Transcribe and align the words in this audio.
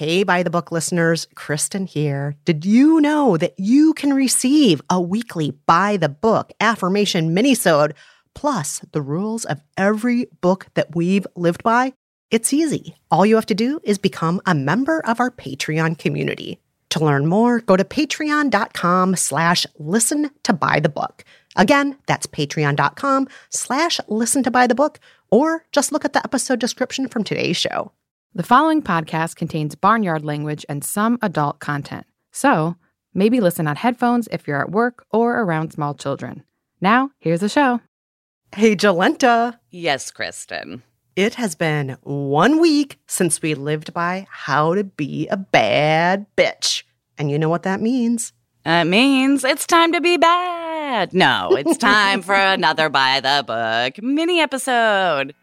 Hey, 0.00 0.22
by 0.22 0.42
the 0.42 0.48
book 0.48 0.72
listeners, 0.72 1.28
Kristen 1.34 1.84
here. 1.84 2.34
Did 2.46 2.64
you 2.64 3.02
know 3.02 3.36
that 3.36 3.52
you 3.58 3.92
can 3.92 4.14
receive 4.14 4.80
a 4.88 4.98
weekly 4.98 5.50
by 5.50 5.98
the 5.98 6.08
book 6.08 6.52
affirmation 6.58 7.36
minisode 7.36 7.92
plus 8.34 8.80
the 8.92 9.02
rules 9.02 9.44
of 9.44 9.60
every 9.76 10.24
book 10.40 10.68
that 10.72 10.96
we've 10.96 11.26
lived 11.36 11.62
by? 11.62 11.92
It's 12.30 12.54
easy. 12.54 12.96
All 13.10 13.26
you 13.26 13.34
have 13.34 13.44
to 13.44 13.54
do 13.54 13.78
is 13.84 13.98
become 13.98 14.40
a 14.46 14.54
member 14.54 15.04
of 15.04 15.20
our 15.20 15.30
Patreon 15.30 15.98
community. 15.98 16.62
To 16.88 17.04
learn 17.04 17.26
more, 17.26 17.60
go 17.60 17.76
to 17.76 17.84
patreon.com 17.84 19.16
slash 19.16 19.66
listen 19.78 20.30
to 20.44 20.54
by 20.54 20.80
the 20.80 20.88
book. 20.88 21.24
Again, 21.56 21.98
that's 22.06 22.26
patreon.com 22.26 23.28
slash 23.50 24.00
listen 24.08 24.42
to 24.44 24.50
by 24.50 24.66
the 24.66 24.74
book, 24.74 24.98
or 25.30 25.66
just 25.72 25.92
look 25.92 26.06
at 26.06 26.14
the 26.14 26.24
episode 26.24 26.58
description 26.58 27.06
from 27.06 27.22
today's 27.22 27.58
show. 27.58 27.92
The 28.32 28.44
following 28.44 28.80
podcast 28.80 29.34
contains 29.34 29.74
barnyard 29.74 30.24
language 30.24 30.64
and 30.68 30.84
some 30.84 31.18
adult 31.20 31.58
content. 31.58 32.06
So, 32.30 32.76
maybe 33.12 33.40
listen 33.40 33.66
on 33.66 33.74
headphones 33.74 34.28
if 34.30 34.46
you're 34.46 34.60
at 34.60 34.70
work 34.70 35.04
or 35.10 35.40
around 35.40 35.72
small 35.72 35.94
children. 35.94 36.44
Now, 36.80 37.10
here's 37.18 37.40
the 37.40 37.48
show. 37.48 37.80
Hey, 38.54 38.76
Jolenta. 38.76 39.58
Yes, 39.72 40.12
Kristen. 40.12 40.84
It 41.16 41.34
has 41.34 41.56
been 41.56 41.96
one 42.02 42.60
week 42.60 43.00
since 43.08 43.42
we 43.42 43.54
lived 43.54 43.92
by 43.92 44.28
how 44.30 44.76
to 44.76 44.84
be 44.84 45.26
a 45.26 45.36
bad 45.36 46.26
bitch. 46.36 46.84
And 47.18 47.32
you 47.32 47.38
know 47.38 47.48
what 47.48 47.64
that 47.64 47.80
means. 47.80 48.32
Uh, 48.64 48.70
that 48.70 48.86
means 48.86 49.42
it's 49.42 49.66
time 49.66 49.92
to 49.92 50.00
be 50.00 50.16
bad. 50.18 51.12
No, 51.12 51.48
it's 51.58 51.76
time 51.78 52.22
for 52.22 52.36
another 52.36 52.90
by 52.90 53.18
the 53.18 53.42
book 53.44 54.00
mini 54.00 54.38
episode. 54.38 55.34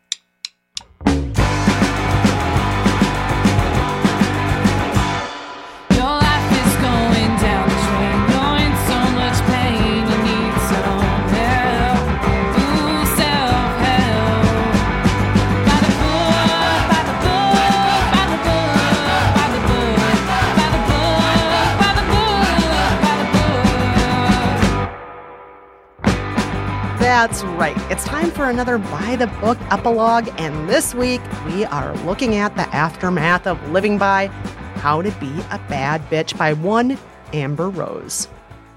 Right. 27.73 27.91
It's 27.91 28.05
time 28.05 28.31
for 28.31 28.49
another 28.49 28.77
by 28.77 29.15
the 29.15 29.27
book 29.41 29.57
epilogue. 29.71 30.29
And 30.37 30.69
this 30.69 30.93
week, 30.93 31.21
we 31.45 31.65
are 31.65 31.95
looking 32.05 32.35
at 32.35 32.55
the 32.55 32.67
aftermath 32.75 33.45
of 33.47 33.71
living 33.71 33.97
by 33.97 34.27
How 34.75 35.01
to 35.01 35.11
Be 35.11 35.31
a 35.51 35.59
Bad 35.69 36.01
Bitch 36.09 36.37
by 36.37 36.53
one 36.53 36.97
Amber 37.33 37.69
Rose. 37.69 38.27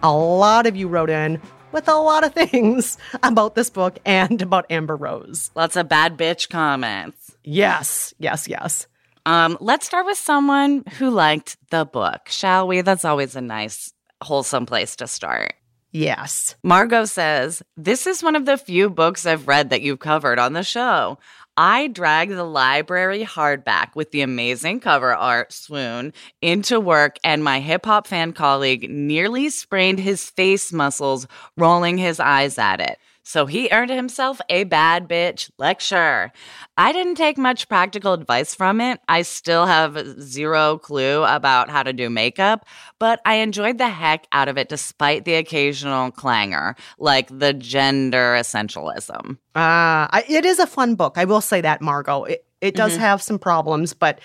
A 0.03 0.12
lot 0.12 0.67
of 0.67 0.77
you 0.77 0.89
wrote 0.89 1.11
in 1.11 1.41
with 1.73 1.89
a 1.89 1.95
lot 1.95 2.25
of 2.25 2.34
things 2.50 2.99
about 3.23 3.55
this 3.55 3.71
book 3.71 3.99
and 4.05 4.41
about 4.43 4.67
Amber 4.71 4.97
Rose. 4.97 5.50
Lots 5.55 5.77
of 5.77 5.89
bad 5.89 6.17
bitch 6.17 6.49
comments. 6.49 7.37
Yes, 7.45 8.12
yes, 8.19 8.49
yes. 8.49 8.87
Um, 9.27 9.56
let's 9.61 9.87
start 9.87 10.06
with 10.06 10.19
someone 10.19 10.83
who 10.99 11.11
liked 11.11 11.56
the 11.71 11.84
book, 11.84 12.29
shall 12.29 12.67
we? 12.67 12.81
That's 12.81 13.05
always 13.05 13.37
a 13.37 13.41
nice, 13.41 13.93
wholesome 14.23 14.67
place 14.67 14.97
to 14.97 15.06
start. 15.06 15.55
Yes. 15.93 16.55
Margot 16.62 17.05
says, 17.05 17.62
This 17.77 18.06
is 18.06 18.23
one 18.23 18.37
of 18.37 18.47
the 18.47 18.56
few 18.56 18.89
books 18.91 19.27
I've 19.27 19.49
read 19.49 19.71
that 19.71 19.83
you've 19.83 19.99
covered 19.99 20.39
on 20.39 20.53
the 20.53 20.62
show. 20.62 21.19
I 21.56 21.89
dragged 21.89 22.33
the 22.33 22.45
library 22.45 23.25
hardback 23.25 23.97
with 23.97 24.12
the 24.12 24.23
amazing 24.23 24.81
cover 24.81 25.15
art, 25.15 25.53
Swoon, 25.53 26.12
into 26.41 26.79
work, 26.79 27.17
and 27.25 27.43
my 27.43 27.61
hip 27.61 27.84
hop 27.87 28.06
fan 28.06 28.33
colleague 28.33 28.89
nearly 28.89 29.50
sprained 29.50 29.99
his 29.99 30.31
face 30.31 30.73
muscles 30.73 31.27
rolling 31.56 31.99
his 31.99 32.21
eyes 32.21 32.56
at 32.56 32.81
it. 32.81 32.99
So 33.22 33.47
he 33.47 33.69
earned 33.70 33.91
himself 33.91 34.41
a 34.48 34.64
bad 34.64 35.08
bitch 35.08 35.50
lecture. 35.58 36.32
I 36.76 36.92
didn't 36.92 37.16
take 37.16 37.38
much 37.38 37.69
practical 37.69 38.12
advice 38.12 38.54
from 38.54 38.81
it. 38.81 39.00
I 39.08 39.22
still 39.22 39.66
have 39.66 40.20
zero 40.20 40.78
clue 40.78 41.25
about 41.25 41.70
how 41.70 41.82
to 41.82 41.92
do 41.92 42.10
makeup, 42.10 42.64
but 42.98 43.20
I 43.25 43.36
enjoyed 43.36 43.78
the 43.78 43.88
heck 43.88 44.26
out 44.32 44.48
of 44.48 44.58
it 44.58 44.69
despite 44.69 45.25
the 45.25 45.34
occasional 45.34 46.10
clangor, 46.10 46.76
like 46.98 47.28
the 47.36 47.53
gender 47.53 48.34
essentialism. 48.38 49.38
Uh, 49.54 50.22
it 50.28 50.44
is 50.44 50.58
a 50.58 50.66
fun 50.66 50.94
book. 50.94 51.14
I 51.16 51.25
will 51.25 51.41
say 51.41 51.60
that, 51.60 51.81
Margot. 51.81 52.25
It, 52.25 52.47
it 52.60 52.75
does 52.75 52.97
have 52.97 53.22
some 53.22 53.38
problems, 53.38 53.94
but 53.94 54.21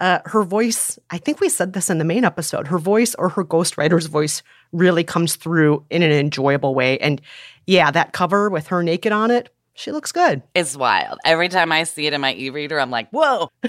uh, 0.00 0.20
her 0.24 0.42
voice, 0.42 0.98
I 1.10 1.18
think 1.18 1.40
we 1.40 1.48
said 1.48 1.72
this 1.74 1.90
in 1.90 1.98
the 1.98 2.04
main 2.04 2.24
episode, 2.24 2.68
her 2.68 2.78
voice 2.78 3.14
or 3.16 3.28
her 3.30 3.44
ghostwriter's 3.44 4.06
voice 4.06 4.42
really 4.72 5.04
comes 5.04 5.36
through 5.36 5.84
in 5.90 6.02
an 6.02 6.10
enjoyable 6.10 6.74
way. 6.74 6.98
And 6.98 7.20
yeah, 7.66 7.90
that 7.90 8.12
cover 8.12 8.48
with 8.48 8.68
her 8.68 8.82
naked 8.82 9.12
on 9.12 9.30
it, 9.30 9.50
she 9.74 9.92
looks 9.92 10.12
good. 10.12 10.42
It's 10.54 10.76
wild. 10.76 11.18
Every 11.24 11.48
time 11.48 11.70
I 11.72 11.84
see 11.84 12.06
it 12.06 12.12
in 12.12 12.20
my 12.20 12.34
e 12.34 12.50
reader, 12.50 12.80
I'm 12.80 12.90
like, 12.90 13.10
whoa. 13.10 13.50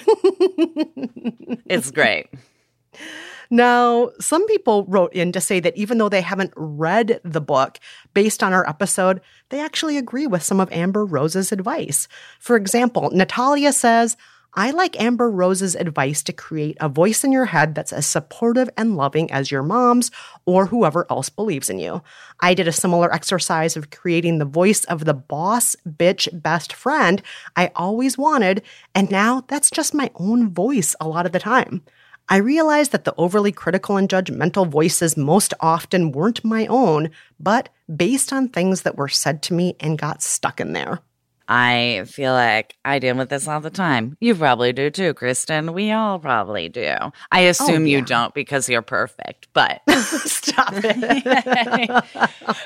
it's 1.66 1.92
great. 1.92 2.28
Now, 3.54 4.12
some 4.22 4.48
people 4.48 4.86
wrote 4.86 5.12
in 5.12 5.34
to 5.34 5.42
say 5.42 5.60
that 5.60 5.76
even 5.76 5.98
though 5.98 6.08
they 6.08 6.22
haven't 6.22 6.54
read 6.56 7.20
the 7.26 7.42
book 7.42 7.80
based 8.14 8.42
on 8.42 8.54
our 8.54 8.68
episode, 8.68 9.20
they 9.50 9.60
actually 9.60 9.98
agree 9.98 10.26
with 10.26 10.42
some 10.42 10.62
of 10.62 10.72
Amber 10.72 11.06
Rose's 11.06 11.52
advice. 11.52 12.08
For 12.40 12.56
example, 12.56 13.12
Natalia 13.12 13.74
says, 13.74 14.16
I 14.54 14.72
like 14.72 15.00
Amber 15.00 15.30
Rose's 15.30 15.76
advice 15.76 16.24
to 16.24 16.34
create 16.34 16.78
a 16.80 16.88
voice 16.88 17.26
in 17.26 17.34
your 17.34 17.46
head 17.46 17.76
that's 17.76 17.92
as 17.92 18.06
supportive 18.06 18.70
and 18.78 18.96
loving 18.96 19.30
as 19.32 19.52
your 19.52 19.64
mom's 19.64 20.12
or 20.46 20.66
whoever 20.66 21.06
else 21.10 21.30
believes 21.30 21.70
in 21.70 21.80
you. 21.80 22.02
I 22.40 22.54
did 22.54 22.70
a 22.70 22.74
similar 22.74 23.14
exercise 23.14 23.76
of 23.76 23.92
creating 23.92 24.38
the 24.38 24.46
voice 24.46 24.86
of 24.86 25.04
the 25.04 25.14
boss, 25.14 25.76
bitch, 25.86 26.30
best 26.42 26.72
friend 26.72 27.22
I 27.58 27.72
always 27.76 28.18
wanted, 28.18 28.62
and 28.96 29.12
now 29.12 29.44
that's 29.48 29.72
just 29.72 29.94
my 29.94 30.10
own 30.16 30.54
voice 30.54 30.96
a 31.02 31.08
lot 31.08 31.26
of 31.26 31.34
the 31.34 31.40
time. 31.40 31.82
I 32.32 32.38
realized 32.38 32.94
that 32.94 33.04
the 33.04 33.14
overly 33.18 33.52
critical 33.52 33.98
and 33.98 34.08
judgmental 34.08 34.66
voices 34.66 35.18
most 35.18 35.54
often 35.60 36.14
weren't 36.14 36.46
my 36.46 36.66
own, 36.68 37.10
but 37.42 37.68
based 37.94 38.32
on 38.32 38.48
things 38.48 38.84
that 38.84 38.96
were 38.96 39.10
said 39.10 39.42
to 39.44 39.54
me 39.54 39.76
and 39.82 39.98
got 39.98 40.24
stuck 40.24 40.62
in 40.62 40.72
there. 40.72 41.00
I 41.50 42.06
feel 42.08 42.32
like 42.32 42.78
I 42.86 43.00
deal 43.00 43.18
with 43.18 43.28
this 43.28 43.50
all 43.50 43.60
the 43.60 43.70
time. 43.70 44.16
You 44.22 44.34
probably 44.34 44.72
do 44.72 44.90
too, 44.90 45.14
Kristen. 45.14 45.74
We 45.74 45.92
all 45.92 46.20
probably 46.20 46.70
do. 46.70 46.96
I 47.34 47.48
oh, 47.48 47.50
assume 47.50 47.86
you 47.86 47.98
yeah. 47.98 48.06
don't 48.06 48.34
because 48.34 48.70
you're 48.70 48.82
perfect, 48.82 49.50
but 49.52 49.82
Stop 49.90 50.72
it. 50.74 52.06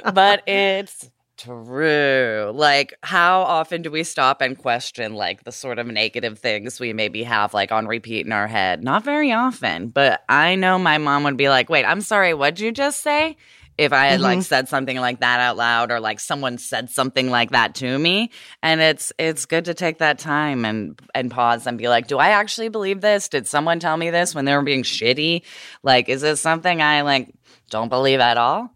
but 0.14 0.48
it's 0.48 1.10
true. 1.38 2.52
Like 2.54 2.94
how 3.04 3.42
often 3.42 3.82
do 3.82 3.92
we 3.92 4.04
stop 4.04 4.42
and 4.42 4.58
question 4.58 5.14
like 5.14 5.44
the 5.44 5.52
sort 5.52 5.80
of 5.80 5.88
negative 5.88 6.40
things 6.40 6.80
we 6.80 6.94
maybe 6.94 7.24
have 7.24 7.54
like 7.54 7.72
on 7.72 7.88
repeat 7.88 8.26
in 8.26 8.32
our 8.32 8.48
head? 8.48 8.84
Not 8.84 9.04
very 9.04 9.32
often, 9.32 9.90
but 9.90 10.24
I 10.30 10.56
know 10.56 10.78
my 10.78 10.98
mom 10.98 11.24
would 11.24 11.38
be 11.38 11.50
like, 11.50 11.70
"Wait, 11.70 11.86
I'm 11.86 12.02
sorry, 12.02 12.34
what'd 12.34 12.60
you 12.60 12.72
just 12.72 13.02
say?" 13.02 13.38
if 13.78 13.92
I 13.92 14.08
had 14.08 14.22
like 14.22 14.38
mm-hmm. 14.38 14.44
said 14.44 14.70
something 14.70 14.98
like 14.98 15.20
that 15.20 15.40
out 15.40 15.58
loud 15.58 15.92
or 15.92 16.00
like 16.00 16.20
someone 16.20 16.58
said 16.58 16.90
something 16.90 17.30
like 17.30 17.52
that 17.52 17.76
to 17.76 18.00
me. 18.00 18.32
And 18.64 18.80
it's 18.80 19.12
it's 19.20 19.46
good 19.46 19.66
to 19.66 19.74
take 19.74 19.98
that 19.98 20.18
time 20.18 20.64
and 20.64 21.00
and 21.14 21.30
pause 21.30 21.68
and 21.68 21.78
be 21.78 21.90
like, 21.90 22.08
do 22.08 22.18
I 22.18 22.30
actually 22.30 22.70
believe 22.70 23.02
this? 23.02 23.28
Did 23.28 23.48
someone 23.48 23.80
tell 23.80 23.98
me 23.98 24.10
this 24.12 24.34
when 24.34 24.46
they 24.46 24.56
were 24.56 24.62
being 24.62 24.84
shitty? 24.84 25.42
Like, 25.84 26.08
is 26.10 26.22
this 26.22 26.40
something 26.40 26.82
I 26.82 27.02
like 27.02 27.34
don't 27.70 27.90
believe 27.90 28.20
at 28.20 28.38
all? 28.38 28.74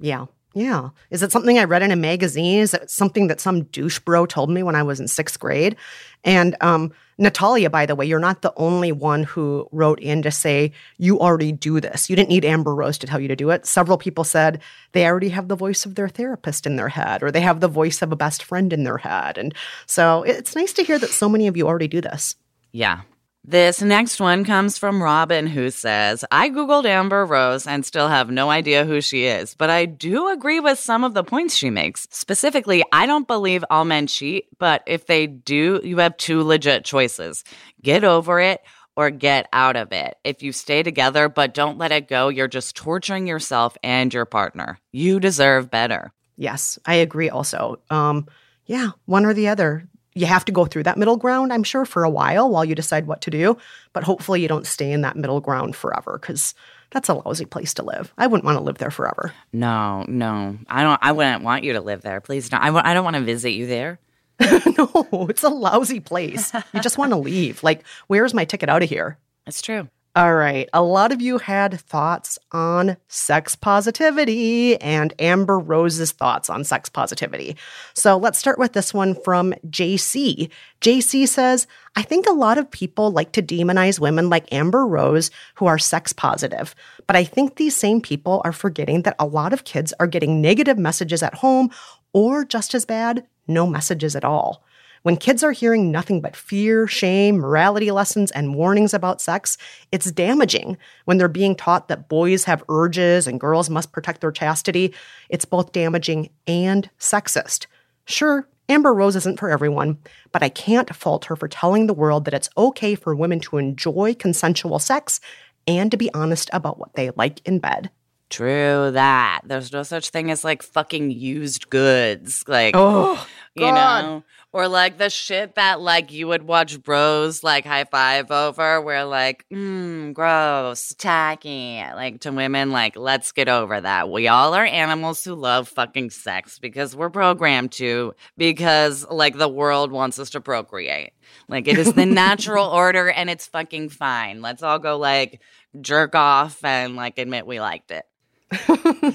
Yeah. 0.00 0.26
Yeah. 0.54 0.88
Is 1.10 1.22
it 1.22 1.30
something 1.30 1.58
I 1.58 1.64
read 1.64 1.82
in 1.82 1.90
a 1.90 1.96
magazine? 1.96 2.60
Is 2.60 2.74
it 2.74 2.90
something 2.90 3.26
that 3.28 3.40
some 3.40 3.64
douche 3.64 3.98
bro 3.98 4.26
told 4.26 4.50
me 4.50 4.62
when 4.62 4.74
I 4.74 4.82
was 4.82 4.98
in 4.98 5.06
sixth 5.06 5.38
grade? 5.38 5.76
And 6.24 6.56
um, 6.60 6.90
Natalia, 7.18 7.68
by 7.68 7.84
the 7.84 7.94
way, 7.94 8.06
you're 8.06 8.18
not 8.18 8.42
the 8.42 8.52
only 8.56 8.90
one 8.90 9.24
who 9.24 9.68
wrote 9.72 10.00
in 10.00 10.22
to 10.22 10.30
say 10.30 10.72
you 10.96 11.20
already 11.20 11.52
do 11.52 11.80
this. 11.80 12.08
You 12.08 12.16
didn't 12.16 12.30
need 12.30 12.44
Amber 12.44 12.74
Rose 12.74 12.96
to 12.98 13.06
tell 13.06 13.20
you 13.20 13.28
to 13.28 13.36
do 13.36 13.50
it. 13.50 13.66
Several 13.66 13.98
people 13.98 14.24
said 14.24 14.60
they 14.92 15.06
already 15.06 15.28
have 15.28 15.48
the 15.48 15.56
voice 15.56 15.84
of 15.84 15.96
their 15.96 16.08
therapist 16.08 16.66
in 16.66 16.76
their 16.76 16.88
head 16.88 17.22
or 17.22 17.30
they 17.30 17.40
have 17.40 17.60
the 17.60 17.68
voice 17.68 18.00
of 18.02 18.10
a 18.10 18.16
best 18.16 18.42
friend 18.42 18.72
in 18.72 18.84
their 18.84 18.98
head. 18.98 19.36
And 19.36 19.54
so 19.86 20.22
it's 20.22 20.56
nice 20.56 20.72
to 20.74 20.82
hear 20.82 20.98
that 20.98 21.10
so 21.10 21.28
many 21.28 21.46
of 21.46 21.56
you 21.56 21.68
already 21.68 21.88
do 21.88 22.00
this. 22.00 22.36
Yeah. 22.72 23.02
This 23.50 23.80
next 23.80 24.20
one 24.20 24.44
comes 24.44 24.76
from 24.76 25.02
Robin, 25.02 25.46
who 25.46 25.70
says, 25.70 26.22
I 26.30 26.50
Googled 26.50 26.84
Amber 26.84 27.24
Rose 27.24 27.66
and 27.66 27.82
still 27.82 28.08
have 28.08 28.30
no 28.30 28.50
idea 28.50 28.84
who 28.84 29.00
she 29.00 29.24
is, 29.24 29.54
but 29.54 29.70
I 29.70 29.86
do 29.86 30.28
agree 30.28 30.60
with 30.60 30.78
some 30.78 31.02
of 31.02 31.14
the 31.14 31.24
points 31.24 31.56
she 31.56 31.70
makes. 31.70 32.06
Specifically, 32.10 32.84
I 32.92 33.06
don't 33.06 33.26
believe 33.26 33.64
all 33.70 33.86
men 33.86 34.06
cheat, 34.06 34.48
but 34.58 34.82
if 34.86 35.06
they 35.06 35.26
do, 35.26 35.80
you 35.82 35.96
have 35.96 36.18
two 36.18 36.42
legit 36.42 36.84
choices 36.84 37.42
get 37.80 38.04
over 38.04 38.38
it 38.38 38.60
or 38.96 39.08
get 39.08 39.48
out 39.54 39.76
of 39.76 39.92
it. 39.92 40.18
If 40.24 40.42
you 40.42 40.52
stay 40.52 40.82
together 40.82 41.30
but 41.30 41.54
don't 41.54 41.78
let 41.78 41.90
it 41.90 42.06
go, 42.06 42.28
you're 42.28 42.48
just 42.48 42.76
torturing 42.76 43.26
yourself 43.26 43.78
and 43.82 44.12
your 44.12 44.26
partner. 44.26 44.78
You 44.92 45.20
deserve 45.20 45.70
better. 45.70 46.12
Yes, 46.36 46.78
I 46.84 46.96
agree 46.96 47.30
also. 47.30 47.80
Um, 47.88 48.26
yeah, 48.66 48.90
one 49.06 49.24
or 49.24 49.32
the 49.32 49.48
other. 49.48 49.88
You 50.18 50.26
have 50.26 50.44
to 50.46 50.52
go 50.52 50.64
through 50.66 50.82
that 50.82 50.98
middle 50.98 51.16
ground, 51.16 51.52
I'm 51.52 51.62
sure, 51.62 51.84
for 51.84 52.02
a 52.02 52.10
while 52.10 52.50
while 52.50 52.64
you 52.64 52.74
decide 52.74 53.06
what 53.06 53.22
to 53.22 53.30
do. 53.30 53.56
But 53.92 54.04
hopefully, 54.04 54.42
you 54.42 54.48
don't 54.48 54.66
stay 54.66 54.90
in 54.90 55.02
that 55.02 55.16
middle 55.16 55.40
ground 55.40 55.76
forever 55.76 56.18
because 56.20 56.54
that's 56.90 57.08
a 57.08 57.14
lousy 57.14 57.44
place 57.44 57.74
to 57.74 57.82
live. 57.82 58.12
I 58.18 58.26
wouldn't 58.26 58.44
want 58.44 58.58
to 58.58 58.64
live 58.64 58.78
there 58.78 58.90
forever. 58.90 59.32
No, 59.52 60.04
no, 60.08 60.58
I 60.68 60.82
don't. 60.82 60.98
I 61.02 61.12
wouldn't 61.12 61.44
want 61.44 61.64
you 61.64 61.74
to 61.74 61.80
live 61.80 62.02
there. 62.02 62.20
Please 62.20 62.48
don't. 62.48 62.60
I 62.62 62.66
w- 62.66 62.82
I 62.84 62.94
don't 62.94 63.04
want 63.04 63.16
to 63.16 63.22
visit 63.22 63.50
you 63.50 63.66
there. 63.66 64.00
no, 64.40 65.26
it's 65.28 65.42
a 65.42 65.48
lousy 65.48 66.00
place. 66.00 66.52
You 66.72 66.80
just 66.80 66.98
want 66.98 67.10
to 67.12 67.16
leave. 67.16 67.62
Like, 67.62 67.84
where's 68.06 68.34
my 68.34 68.44
ticket 68.44 68.68
out 68.68 68.82
of 68.82 68.88
here? 68.88 69.18
That's 69.44 69.62
true. 69.62 69.88
All 70.16 70.34
right. 70.34 70.68
A 70.72 70.82
lot 70.82 71.12
of 71.12 71.20
you 71.20 71.38
had 71.38 71.80
thoughts 71.80 72.38
on 72.50 72.96
sex 73.06 73.54
positivity 73.54 74.80
and 74.80 75.14
Amber 75.20 75.58
Rose's 75.58 76.10
thoughts 76.10 76.50
on 76.50 76.64
sex 76.64 76.88
positivity. 76.88 77.56
So 77.94 78.16
let's 78.16 78.38
start 78.38 78.58
with 78.58 78.72
this 78.72 78.92
one 78.92 79.14
from 79.14 79.54
JC. 79.68 80.50
JC 80.80 81.28
says, 81.28 81.68
I 81.94 82.02
think 82.02 82.26
a 82.26 82.32
lot 82.32 82.58
of 82.58 82.70
people 82.70 83.12
like 83.12 83.32
to 83.32 83.42
demonize 83.42 84.00
women 84.00 84.28
like 84.28 84.52
Amber 84.52 84.86
Rose 84.86 85.30
who 85.54 85.66
are 85.66 85.78
sex 85.78 86.12
positive. 86.12 86.74
But 87.06 87.14
I 87.14 87.22
think 87.22 87.54
these 87.54 87.76
same 87.76 88.00
people 88.00 88.40
are 88.44 88.52
forgetting 88.52 89.02
that 89.02 89.16
a 89.20 89.26
lot 89.26 89.52
of 89.52 89.64
kids 89.64 89.92
are 90.00 90.06
getting 90.08 90.40
negative 90.40 90.78
messages 90.78 91.22
at 91.22 91.34
home 91.34 91.70
or 92.12 92.44
just 92.44 92.74
as 92.74 92.84
bad, 92.84 93.24
no 93.46 93.66
messages 93.66 94.16
at 94.16 94.24
all. 94.24 94.64
When 95.02 95.16
kids 95.16 95.42
are 95.42 95.52
hearing 95.52 95.90
nothing 95.90 96.20
but 96.20 96.36
fear, 96.36 96.86
shame, 96.86 97.38
morality 97.38 97.90
lessons, 97.90 98.30
and 98.32 98.54
warnings 98.54 98.94
about 98.94 99.20
sex, 99.20 99.56
it's 99.92 100.10
damaging. 100.10 100.76
When 101.04 101.18
they're 101.18 101.28
being 101.28 101.54
taught 101.54 101.88
that 101.88 102.08
boys 102.08 102.44
have 102.44 102.64
urges 102.68 103.26
and 103.26 103.40
girls 103.40 103.70
must 103.70 103.92
protect 103.92 104.20
their 104.20 104.32
chastity, 104.32 104.94
it's 105.28 105.44
both 105.44 105.72
damaging 105.72 106.30
and 106.46 106.90
sexist. 106.98 107.66
Sure, 108.06 108.48
Amber 108.68 108.92
Rose 108.92 109.16
isn't 109.16 109.38
for 109.38 109.50
everyone, 109.50 109.98
but 110.32 110.42
I 110.42 110.48
can't 110.50 110.94
fault 110.94 111.26
her 111.26 111.36
for 111.36 111.48
telling 111.48 111.86
the 111.86 111.94
world 111.94 112.24
that 112.26 112.34
it's 112.34 112.50
okay 112.56 112.94
for 112.94 113.14
women 113.14 113.40
to 113.40 113.56
enjoy 113.56 114.14
consensual 114.14 114.78
sex 114.78 115.20
and 115.66 115.90
to 115.90 115.96
be 115.96 116.12
honest 116.12 116.50
about 116.52 116.78
what 116.78 116.94
they 116.94 117.10
like 117.10 117.46
in 117.46 117.58
bed. 117.60 117.90
True 118.30 118.90
that. 118.90 119.40
There's 119.44 119.72
no 119.72 119.82
such 119.82 120.10
thing 120.10 120.30
as 120.30 120.44
like 120.44 120.62
fucking 120.62 121.10
used 121.10 121.70
goods. 121.70 122.44
Like, 122.46 122.74
Oh, 122.76 123.26
you 123.66 123.72
know, 123.72 124.22
or 124.52 124.68
like 124.68 124.98
the 124.98 125.10
shit 125.10 125.54
that 125.56 125.80
like 125.80 126.12
you 126.12 126.26
would 126.26 126.42
watch 126.42 126.82
bros 126.82 127.44
like 127.44 127.64
high 127.64 127.84
five 127.84 128.30
over, 128.30 128.80
where 128.80 129.04
like, 129.04 129.44
mm, 129.52 130.12
gross, 130.14 130.94
tacky. 130.98 131.82
Like 131.94 132.20
to 132.20 132.32
women, 132.32 132.70
like, 132.70 132.96
let's 132.96 133.32
get 133.32 133.48
over 133.48 133.80
that. 133.80 134.10
We 134.10 134.28
all 134.28 134.54
are 134.54 134.64
animals 134.64 135.22
who 135.22 135.34
love 135.34 135.68
fucking 135.68 136.10
sex 136.10 136.58
because 136.58 136.96
we're 136.96 137.10
programmed 137.10 137.72
to, 137.72 138.14
because 138.36 139.06
like 139.10 139.36
the 139.36 139.48
world 139.48 139.92
wants 139.92 140.18
us 140.18 140.30
to 140.30 140.40
procreate. 140.40 141.12
Like 141.48 141.68
it 141.68 141.78
is 141.78 141.92
the 141.92 142.06
natural 142.06 142.66
order 142.66 143.10
and 143.10 143.28
it's 143.28 143.46
fucking 143.46 143.90
fine. 143.90 144.40
Let's 144.42 144.62
all 144.62 144.78
go 144.78 144.98
like 144.98 145.42
jerk 145.80 146.14
off 146.14 146.64
and 146.64 146.96
like 146.96 147.18
admit 147.18 147.46
we 147.46 147.60
liked 147.60 147.90
it. 147.90 148.04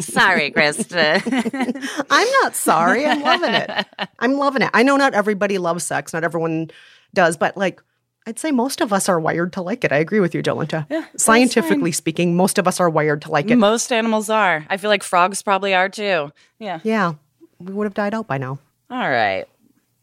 Sorry, 0.00 0.50
Krista. 0.50 1.22
I'm 2.10 2.30
not 2.42 2.56
sorry. 2.56 3.06
I'm 3.06 3.22
loving 3.22 3.54
it. 3.54 3.86
I'm 4.18 4.32
loving 4.34 4.62
it. 4.62 4.70
I 4.74 4.82
know 4.82 4.96
not 4.96 5.14
everybody 5.14 5.58
loves 5.58 5.84
sex, 5.84 6.12
not 6.12 6.24
everyone 6.24 6.70
does, 7.14 7.36
but 7.36 7.56
like 7.56 7.80
I'd 8.26 8.38
say 8.38 8.50
most 8.50 8.80
of 8.80 8.92
us 8.92 9.08
are 9.08 9.20
wired 9.20 9.52
to 9.54 9.62
like 9.62 9.84
it. 9.84 9.92
I 9.92 9.96
agree 9.96 10.20
with 10.20 10.34
you, 10.34 10.42
Jolenta. 10.42 10.86
Scientifically 11.16 11.92
speaking, 11.92 12.36
most 12.36 12.58
of 12.58 12.66
us 12.66 12.80
are 12.80 12.90
wired 12.90 13.22
to 13.22 13.30
like 13.30 13.50
it. 13.50 13.56
Most 13.56 13.92
animals 13.92 14.28
are. 14.28 14.66
I 14.68 14.76
feel 14.76 14.90
like 14.90 15.02
frogs 15.02 15.40
probably 15.40 15.72
are 15.72 15.88
too. 15.88 16.32
Yeah. 16.58 16.80
yeah, 16.82 17.14
we 17.60 17.72
would 17.72 17.84
have 17.84 17.94
died 17.94 18.12
out 18.12 18.26
by 18.26 18.38
now. 18.38 18.58
All 18.90 19.08
right. 19.08 19.46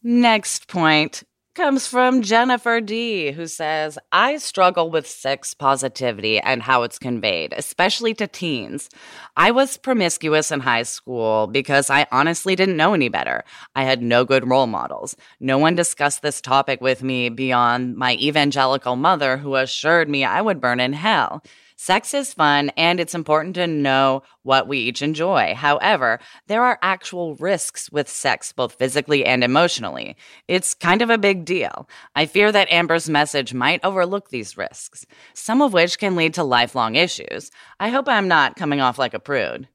Next 0.02 0.68
point 0.68 1.24
comes 1.56 1.88
from 1.88 2.22
Jennifer 2.22 2.82
D, 2.82 3.32
who 3.32 3.48
says, 3.48 3.98
I 4.12 4.38
struggle 4.38 4.92
with 4.92 5.08
sex 5.08 5.54
positivity 5.54 6.38
and 6.40 6.62
how 6.62 6.84
it's 6.84 7.00
conveyed, 7.00 7.54
especially 7.56 8.14
to 8.16 8.28
teens. 8.28 8.90
I 9.38 9.52
was 9.52 9.78
promiscuous 9.78 10.52
in 10.52 10.60
high 10.60 10.84
school 10.84 11.48
because 11.48 11.90
I 11.90 12.08
honestly 12.12 12.58
didn't 12.58 12.76
know 12.78 12.94
any 12.94 13.08
better. 13.08 13.46
I 13.74 13.84
had 13.84 14.02
no 14.02 14.26
good 14.26 14.48
role 14.48 14.68
models. 14.68 15.16
No 15.40 15.58
one 15.58 15.76
discussed 15.76 16.22
this 16.22 16.42
topic 16.42 16.82
with 16.82 17.02
me 17.02 17.30
beyond 17.30 17.96
my 17.96 18.16
evangelical 18.16 18.98
mother, 18.98 19.38
who 19.38 19.56
assured 19.56 20.10
me 20.10 20.26
I 20.26 20.42
would 20.42 20.60
burn 20.60 20.82
in 20.82 20.92
hell. 20.92 21.42
Sex 21.78 22.14
is 22.14 22.34
fun 22.34 22.70
and 22.78 23.00
it's 23.00 23.14
important 23.14 23.56
to 23.56 23.68
know 23.68 24.24
what 24.44 24.68
we 24.68 24.80
each 24.80 25.02
enjoy. 25.02 25.54
However, 25.56 26.20
there 26.48 26.64
are 26.64 26.80
actual 26.82 27.36
risks 27.36 27.92
with 27.92 28.08
sex, 28.08 28.54
both 28.54 28.76
physically 28.76 29.26
and 29.26 29.44
emotionally. 29.44 30.16
It's 30.48 30.74
kind 30.74 31.02
of 31.02 31.10
a 31.10 31.18
big 31.18 31.44
deal. 31.44 31.90
I 32.16 32.28
fear 32.28 32.52
that 32.52 32.72
Amber's 32.72 33.10
message 33.10 33.54
might 33.54 33.84
overlook 33.84 34.30
these 34.30 34.58
risks, 34.58 35.06
some 35.34 35.62
of 35.62 35.74
which 35.74 36.00
can 36.00 36.16
lead 36.16 36.34
to 36.36 36.44
lifelong 36.44 36.96
issues. 36.96 37.52
I 37.80 37.90
hope 37.90 38.08
I'm 38.08 38.30
not 38.30 38.56
coming 38.56 38.80
off 38.80 38.98
like 38.98 39.14
a 39.14 39.20
prude. 39.20 39.68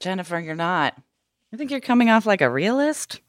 Jennifer, 0.00 0.40
you're 0.40 0.54
not. 0.54 0.94
I 1.52 1.56
think 1.56 1.70
you're 1.70 1.80
coming 1.80 2.08
off 2.10 2.26
like 2.26 2.40
a 2.40 2.50
realist. 2.50 3.20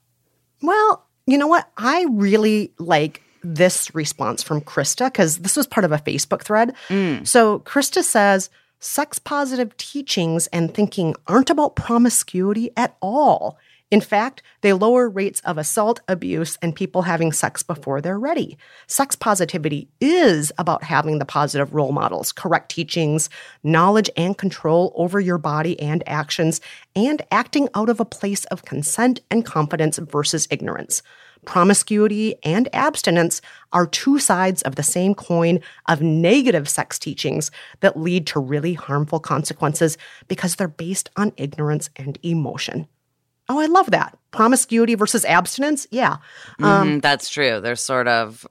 Well, 0.61 1.07
you 1.25 1.37
know 1.37 1.47
what? 1.47 1.69
I 1.77 2.05
really 2.09 2.73
like 2.79 3.21
this 3.55 3.93
response 3.95 4.43
from 4.43 4.61
Krista 4.61 5.07
because 5.07 5.37
this 5.37 5.55
was 5.55 5.67
part 5.67 5.85
of 5.85 5.91
a 5.91 5.99
Facebook 5.99 6.43
thread. 6.43 6.73
So 7.25 7.59
Krista 7.59 8.03
says, 8.03 8.49
sex 8.79 9.17
positive 9.19 9.75
teachings 9.77 10.47
and 10.47 10.73
thinking 10.73 11.15
aren't 11.27 11.49
about 11.49 11.75
promiscuity 11.75 12.71
at 12.77 12.95
all. 13.01 13.57
In 13.89 14.01
fact, 14.01 14.43
they 14.61 14.73
lower 14.73 15.07
rates 15.07 15.39
of 15.45 15.57
assault, 15.57 16.01
abuse, 16.09 16.57
and 16.61 16.75
people 16.75 17.03
having 17.03 17.31
sex 17.31 17.63
before 17.63 18.01
they're 18.01 18.19
ready. 18.19 18.57
Sex 18.87 19.15
positivity 19.15 19.87
is 20.01 20.51
about 20.57 20.83
having 20.83 21.19
the 21.19 21.25
positive 21.25 21.73
role 21.73 21.93
models, 21.93 22.33
correct 22.33 22.69
teachings, 22.69 23.29
knowledge 23.63 24.09
and 24.17 24.37
control 24.37 24.91
over 24.95 25.21
your 25.21 25.37
body 25.37 25.79
and 25.79 26.03
actions, 26.05 26.59
and 26.97 27.21
acting 27.31 27.69
out 27.75 27.87
of 27.87 28.01
a 28.01 28.05
place 28.05 28.43
of 28.45 28.65
consent 28.65 29.21
and 29.31 29.45
confidence 29.45 29.97
versus 29.99 30.49
ignorance. 30.51 31.01
Promiscuity 31.47 32.35
and 32.43 32.67
abstinence 32.73 33.41
are 33.71 33.87
two 33.87 34.19
sides 34.19 34.61
of 34.63 34.75
the 34.75 34.83
same 34.83 35.15
coin 35.15 35.61
of 35.87 36.01
negative 36.01 36.67
sex 36.67 36.99
teachings 36.99 37.51
that 37.79 37.97
lead 37.97 38.27
to 38.27 38.39
really 38.41 38.73
harmful 38.73 39.21
consequences 39.21 39.97
because 40.27 40.57
they're 40.57 40.67
based 40.67 41.09
on 41.15 41.31
ignorance 41.37 41.89
and 41.95 42.19
emotion. 42.21 42.85
Oh, 43.47 43.59
I 43.59 43.67
love 43.67 43.91
that. 43.91 44.17
Promiscuity 44.31 44.93
versus 44.95 45.23
abstinence. 45.23 45.87
Yeah. 45.89 46.17
Mhm, 46.59 47.01
that's 47.01 47.29
true. 47.29 47.61
They're 47.61 47.77
sort 47.77 48.09
of 48.09 48.45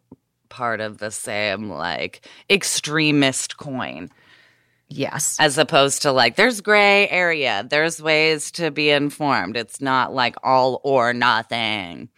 part 0.48 0.80
of 0.80 0.96
the 0.96 1.10
same, 1.10 1.68
like, 1.68 2.26
extremist 2.48 3.58
coin. 3.58 4.08
Yes. 4.88 5.36
as 5.40 5.58
opposed 5.58 6.02
to 6.02 6.12
like 6.12 6.36
there's 6.36 6.60
gray 6.60 7.08
area 7.08 7.66
there's 7.68 8.00
ways 8.00 8.52
to 8.52 8.70
be 8.70 8.90
informed 8.90 9.56
it's 9.56 9.80
not 9.80 10.14
like 10.14 10.36
all 10.44 10.80
or 10.84 11.12
nothing 11.12 12.08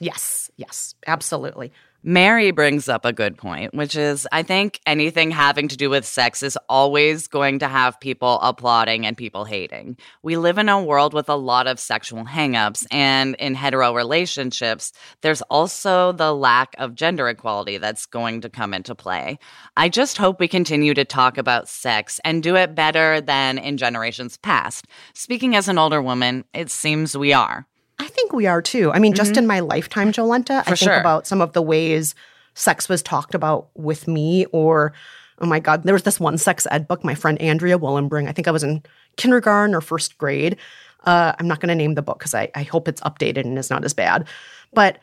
Yes. 0.00 0.50
Yes. 0.56 0.94
Absolutely. 1.06 1.72
Mary 2.04 2.52
brings 2.52 2.88
up 2.88 3.04
a 3.04 3.12
good 3.12 3.36
point, 3.36 3.74
which 3.74 3.96
is 3.96 4.26
I 4.30 4.44
think 4.44 4.78
anything 4.86 5.32
having 5.32 5.66
to 5.66 5.76
do 5.76 5.90
with 5.90 6.06
sex 6.06 6.44
is 6.44 6.56
always 6.68 7.26
going 7.26 7.58
to 7.58 7.66
have 7.66 7.98
people 7.98 8.38
applauding 8.40 9.04
and 9.04 9.16
people 9.16 9.44
hating. 9.44 9.96
We 10.22 10.36
live 10.36 10.58
in 10.58 10.68
a 10.68 10.80
world 10.80 11.12
with 11.12 11.28
a 11.28 11.34
lot 11.34 11.66
of 11.66 11.80
sexual 11.80 12.24
hangups, 12.24 12.86
and 12.92 13.34
in 13.40 13.56
hetero 13.56 13.96
relationships, 13.96 14.92
there's 15.22 15.42
also 15.42 16.12
the 16.12 16.32
lack 16.32 16.76
of 16.78 16.94
gender 16.94 17.28
equality 17.28 17.78
that's 17.78 18.06
going 18.06 18.42
to 18.42 18.48
come 18.48 18.74
into 18.74 18.94
play. 18.94 19.36
I 19.76 19.88
just 19.88 20.18
hope 20.18 20.38
we 20.38 20.46
continue 20.46 20.94
to 20.94 21.04
talk 21.04 21.36
about 21.36 21.68
sex 21.68 22.20
and 22.24 22.44
do 22.44 22.54
it 22.54 22.76
better 22.76 23.20
than 23.20 23.58
in 23.58 23.76
generations 23.76 24.36
past. 24.36 24.86
Speaking 25.14 25.56
as 25.56 25.66
an 25.66 25.78
older 25.78 26.00
woman, 26.00 26.44
it 26.54 26.70
seems 26.70 27.18
we 27.18 27.32
are. 27.32 27.66
I 27.98 28.06
think 28.06 28.32
we 28.32 28.46
are 28.46 28.62
too. 28.62 28.92
I 28.92 28.98
mean, 28.98 29.14
just 29.14 29.36
in 29.36 29.46
my 29.46 29.60
lifetime, 29.60 30.12
Jolenta, 30.12 30.60
I 30.60 30.62
think 30.62 30.78
sure. 30.78 31.00
about 31.00 31.26
some 31.26 31.40
of 31.40 31.52
the 31.52 31.62
ways 31.62 32.14
sex 32.54 32.88
was 32.88 33.02
talked 33.02 33.34
about 33.34 33.68
with 33.74 34.06
me, 34.06 34.46
or 34.46 34.92
oh 35.40 35.46
my 35.46 35.60
God, 35.60 35.82
there 35.82 35.94
was 35.94 36.02
this 36.02 36.20
one 36.20 36.38
sex 36.38 36.66
ed 36.70 36.88
book 36.88 37.04
my 37.04 37.14
friend 37.14 37.40
Andrea 37.40 37.78
Willenbring. 37.78 38.28
I 38.28 38.32
think 38.32 38.48
I 38.48 38.52
was 38.52 38.62
in 38.62 38.82
kindergarten 39.16 39.74
or 39.74 39.80
first 39.80 40.18
grade. 40.18 40.56
Uh, 41.04 41.32
I'm 41.38 41.46
not 41.48 41.60
going 41.60 41.68
to 41.68 41.74
name 41.74 41.94
the 41.94 42.02
book 42.02 42.18
because 42.18 42.34
I, 42.34 42.50
I 42.54 42.64
hope 42.64 42.88
it's 42.88 43.00
updated 43.02 43.44
and 43.44 43.58
is 43.58 43.70
not 43.70 43.84
as 43.84 43.94
bad. 43.94 44.26
But 44.72 44.98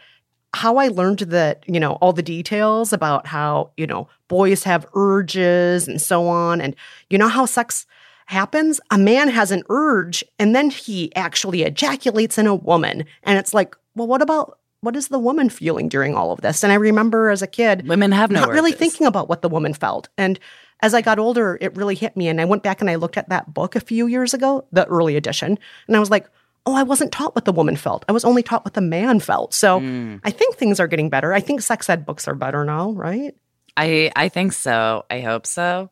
how 0.53 0.77
I 0.77 0.87
learned 0.87 1.19
that, 1.19 1.63
you 1.67 1.79
know, 1.79 1.93
all 1.93 2.13
the 2.13 2.21
details 2.21 2.93
about 2.93 3.27
how, 3.27 3.71
you 3.77 3.85
know, 3.87 4.07
boys 4.27 4.63
have 4.63 4.85
urges 4.93 5.87
and 5.87 6.01
so 6.01 6.27
on. 6.27 6.61
And 6.61 6.75
you 7.09 7.17
know 7.17 7.27
how 7.27 7.45
sex 7.45 7.85
happens? 8.25 8.79
A 8.91 8.97
man 8.97 9.29
has 9.29 9.51
an 9.51 9.63
urge 9.69 10.23
and 10.39 10.55
then 10.55 10.69
he 10.69 11.13
actually 11.15 11.63
ejaculates 11.63 12.37
in 12.37 12.47
a 12.47 12.55
woman. 12.55 13.05
And 13.23 13.37
it's 13.37 13.53
like, 13.53 13.75
well, 13.95 14.07
what 14.07 14.21
about 14.21 14.59
what 14.81 14.95
is 14.95 15.07
the 15.07 15.19
woman 15.19 15.49
feeling 15.49 15.89
during 15.89 16.15
all 16.15 16.31
of 16.31 16.41
this? 16.41 16.63
And 16.63 16.71
I 16.71 16.75
remember 16.75 17.29
as 17.29 17.41
a 17.41 17.47
kid, 17.47 17.87
Women 17.87 18.11
have 18.11 18.29
no 18.29 18.41
not 18.41 18.49
really 18.49 18.71
thinking 18.71 19.07
about 19.07 19.29
what 19.29 19.41
the 19.41 19.49
woman 19.49 19.73
felt. 19.73 20.09
And 20.17 20.39
as 20.81 20.93
I 20.93 21.01
got 21.01 21.17
older, 21.17 21.57
it 21.59 21.75
really 21.75 21.95
hit 21.95 22.15
me. 22.15 22.27
And 22.27 22.39
I 22.39 22.45
went 22.45 22.61
back 22.61 22.81
and 22.81 22.89
I 22.89 22.95
looked 22.95 23.17
at 23.17 23.29
that 23.29 23.53
book 23.53 23.75
a 23.75 23.79
few 23.79 24.05
years 24.07 24.33
ago, 24.33 24.67
the 24.71 24.85
early 24.85 25.15
edition, 25.15 25.57
and 25.87 25.95
I 25.95 25.99
was 25.99 26.11
like, 26.11 26.27
oh, 26.67 26.75
I 26.75 26.83
wasn't 26.83 27.11
taught 27.11 27.33
what 27.35 27.45
the 27.45 27.51
woman 27.53 27.75
felt. 27.75 28.05
I 28.09 28.11
was 28.11 28.25
only 28.25 28.43
taught 28.43 28.65
what 28.65 28.73
the 28.73 28.81
man 28.81 29.19
felt. 29.19 29.53
So 29.53 29.79
Hmm. 29.79 30.17
I 30.23 30.31
think 30.31 30.55
things 30.55 30.79
are 30.79 30.87
getting 30.87 31.09
better. 31.09 31.33
I 31.33 31.39
think 31.39 31.61
sex 31.61 31.89
ed 31.89 32.05
books 32.05 32.27
are 32.27 32.35
better 32.35 32.65
now, 32.65 32.91
right? 32.91 33.35
I 33.77 34.11
I 34.15 34.29
think 34.29 34.53
so. 34.53 35.05
I 35.09 35.21
hope 35.21 35.47
so. 35.47 35.89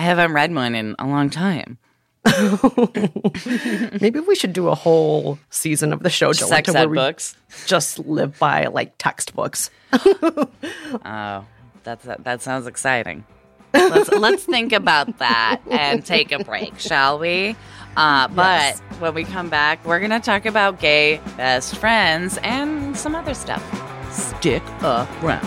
I 0.00 0.02
haven't 0.04 0.32
read 0.32 0.54
one 0.54 0.74
in 0.74 0.96
a 0.98 1.06
long 1.06 1.28
time. 1.28 1.76
Maybe 4.00 4.18
we 4.20 4.34
should 4.34 4.54
do 4.54 4.68
a 4.68 4.74
whole 4.74 5.38
season 5.50 5.92
of 5.92 6.02
the 6.02 6.08
show, 6.08 6.30
Jolenta, 6.30 6.48
Sex 6.48 6.72
where 6.72 6.82
ed 6.84 6.88
we 6.90 6.96
books. 6.96 7.36
just 7.66 7.98
live 7.98 8.38
by 8.38 8.64
like 8.68 8.94
textbooks. 8.96 9.70
Oh, 11.04 11.44
that's 11.84 12.04
that 12.06 12.40
sounds 12.40 12.66
exciting. 12.66 13.24
Let's 13.74 14.10
let's 14.10 14.44
think 14.44 14.72
about 14.72 15.18
that 15.18 15.60
and 15.70 16.04
take 16.04 16.32
a 16.32 16.42
break, 16.42 16.78
shall 16.80 17.18
we? 17.18 17.54
Uh, 17.96 18.26
but 18.28 18.60
Yes. 18.74 18.80
when 19.00 19.12
we 19.14 19.24
come 19.24 19.50
back, 19.50 19.84
we're 19.84 20.00
gonna 20.00 20.18
talk 20.18 20.46
about 20.46 20.80
gay 20.80 21.20
best 21.36 21.76
friends 21.76 22.38
and 22.42 22.96
some 22.96 23.14
other 23.14 23.34
stuff. 23.34 23.62
Stick 24.12 24.62
around. 24.82 25.46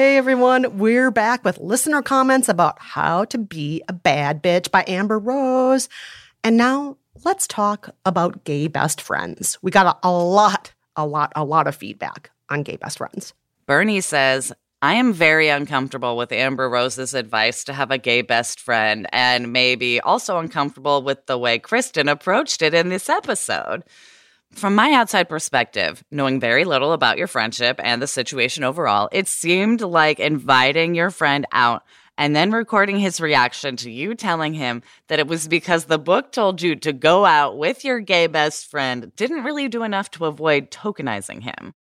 Hey 0.00 0.16
everyone, 0.16 0.78
we're 0.78 1.10
back 1.10 1.44
with 1.44 1.58
listener 1.58 2.00
comments 2.00 2.48
about 2.48 2.78
how 2.80 3.26
to 3.26 3.36
be 3.36 3.82
a 3.86 3.92
bad 3.92 4.42
bitch 4.42 4.70
by 4.70 4.82
Amber 4.88 5.18
Rose. 5.18 5.90
And 6.42 6.56
now 6.56 6.96
let's 7.22 7.46
talk 7.46 7.94
about 8.06 8.44
gay 8.44 8.66
best 8.66 9.02
friends. 9.02 9.58
We 9.60 9.70
got 9.70 9.98
a, 10.02 10.08
a 10.08 10.10
lot, 10.10 10.72
a 10.96 11.06
lot, 11.06 11.34
a 11.36 11.44
lot 11.44 11.66
of 11.66 11.76
feedback 11.76 12.30
on 12.48 12.62
gay 12.62 12.76
best 12.76 12.96
friends. 12.96 13.34
Bernie 13.66 14.00
says, 14.00 14.54
I 14.80 14.94
am 14.94 15.12
very 15.12 15.50
uncomfortable 15.50 16.16
with 16.16 16.32
Amber 16.32 16.70
Rose's 16.70 17.12
advice 17.12 17.62
to 17.64 17.74
have 17.74 17.90
a 17.90 17.98
gay 17.98 18.22
best 18.22 18.58
friend, 18.58 19.06
and 19.12 19.52
maybe 19.52 20.00
also 20.00 20.38
uncomfortable 20.38 21.02
with 21.02 21.26
the 21.26 21.36
way 21.36 21.58
Kristen 21.58 22.08
approached 22.08 22.62
it 22.62 22.72
in 22.72 22.88
this 22.88 23.10
episode. 23.10 23.84
From 24.54 24.74
my 24.74 24.92
outside 24.92 25.28
perspective, 25.28 26.04
knowing 26.10 26.40
very 26.40 26.64
little 26.64 26.92
about 26.92 27.18
your 27.18 27.28
friendship 27.28 27.80
and 27.82 28.02
the 28.02 28.06
situation 28.06 28.64
overall, 28.64 29.08
it 29.12 29.28
seemed 29.28 29.80
like 29.80 30.18
inviting 30.18 30.94
your 30.94 31.10
friend 31.10 31.46
out 31.52 31.84
and 32.18 32.36
then 32.36 32.50
recording 32.50 32.98
his 32.98 33.20
reaction 33.20 33.76
to 33.76 33.90
you 33.90 34.14
telling 34.14 34.52
him 34.52 34.82
that 35.08 35.18
it 35.18 35.26
was 35.26 35.48
because 35.48 35.84
the 35.84 35.98
book 35.98 36.32
told 36.32 36.60
you 36.60 36.76
to 36.76 36.92
go 36.92 37.24
out 37.24 37.56
with 37.56 37.84
your 37.84 38.00
gay 38.00 38.26
best 38.26 38.70
friend 38.70 39.12
didn't 39.16 39.44
really 39.44 39.68
do 39.68 39.82
enough 39.82 40.10
to 40.10 40.26
avoid 40.26 40.70
tokenizing 40.70 41.42
him. 41.42 41.72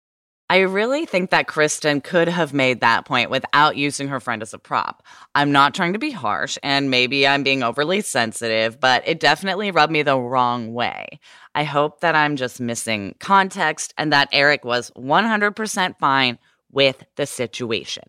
I 0.50 0.61
really 0.61 1.05
think 1.05 1.31
that 1.31 1.47
Kristen 1.47 2.00
could 2.00 2.26
have 2.26 2.55
made 2.55 2.81
that 2.81 3.05
point 3.05 3.31
without 3.31 3.76
using 3.76 4.09
her 4.09 4.19
friend 4.19 4.40
as 4.40 4.55
a 4.55 4.59
prop. 4.59 5.02
I'm 5.35 5.52
not 5.52 5.75
trying 5.75 5.93
to 5.93 5.99
be 5.99 6.11
harsh, 6.11 6.57
and 6.62 6.90
maybe 6.90 7.26
I'm 7.26 7.43
being 7.43 7.62
overly 7.62 8.00
sensitive, 8.00 8.81
but 8.81 9.07
it 9.07 9.21
definitely 9.21 9.71
rubbed 9.71 9.93
me 9.93 10.02
the 10.02 10.19
wrong 10.19 10.73
way. 10.73 11.21
I 11.55 11.64
hope 11.64 12.00
that 12.00 12.14
I'm 12.14 12.37
just 12.37 12.61
missing 12.61 13.14
context 13.19 13.93
and 13.99 14.12
that 14.12 14.28
Eric 14.33 14.64
was 14.64 14.90
100% 14.93 15.99
fine 15.99 16.38
with 16.71 17.05
the 17.17 17.26
situation. 17.26 18.05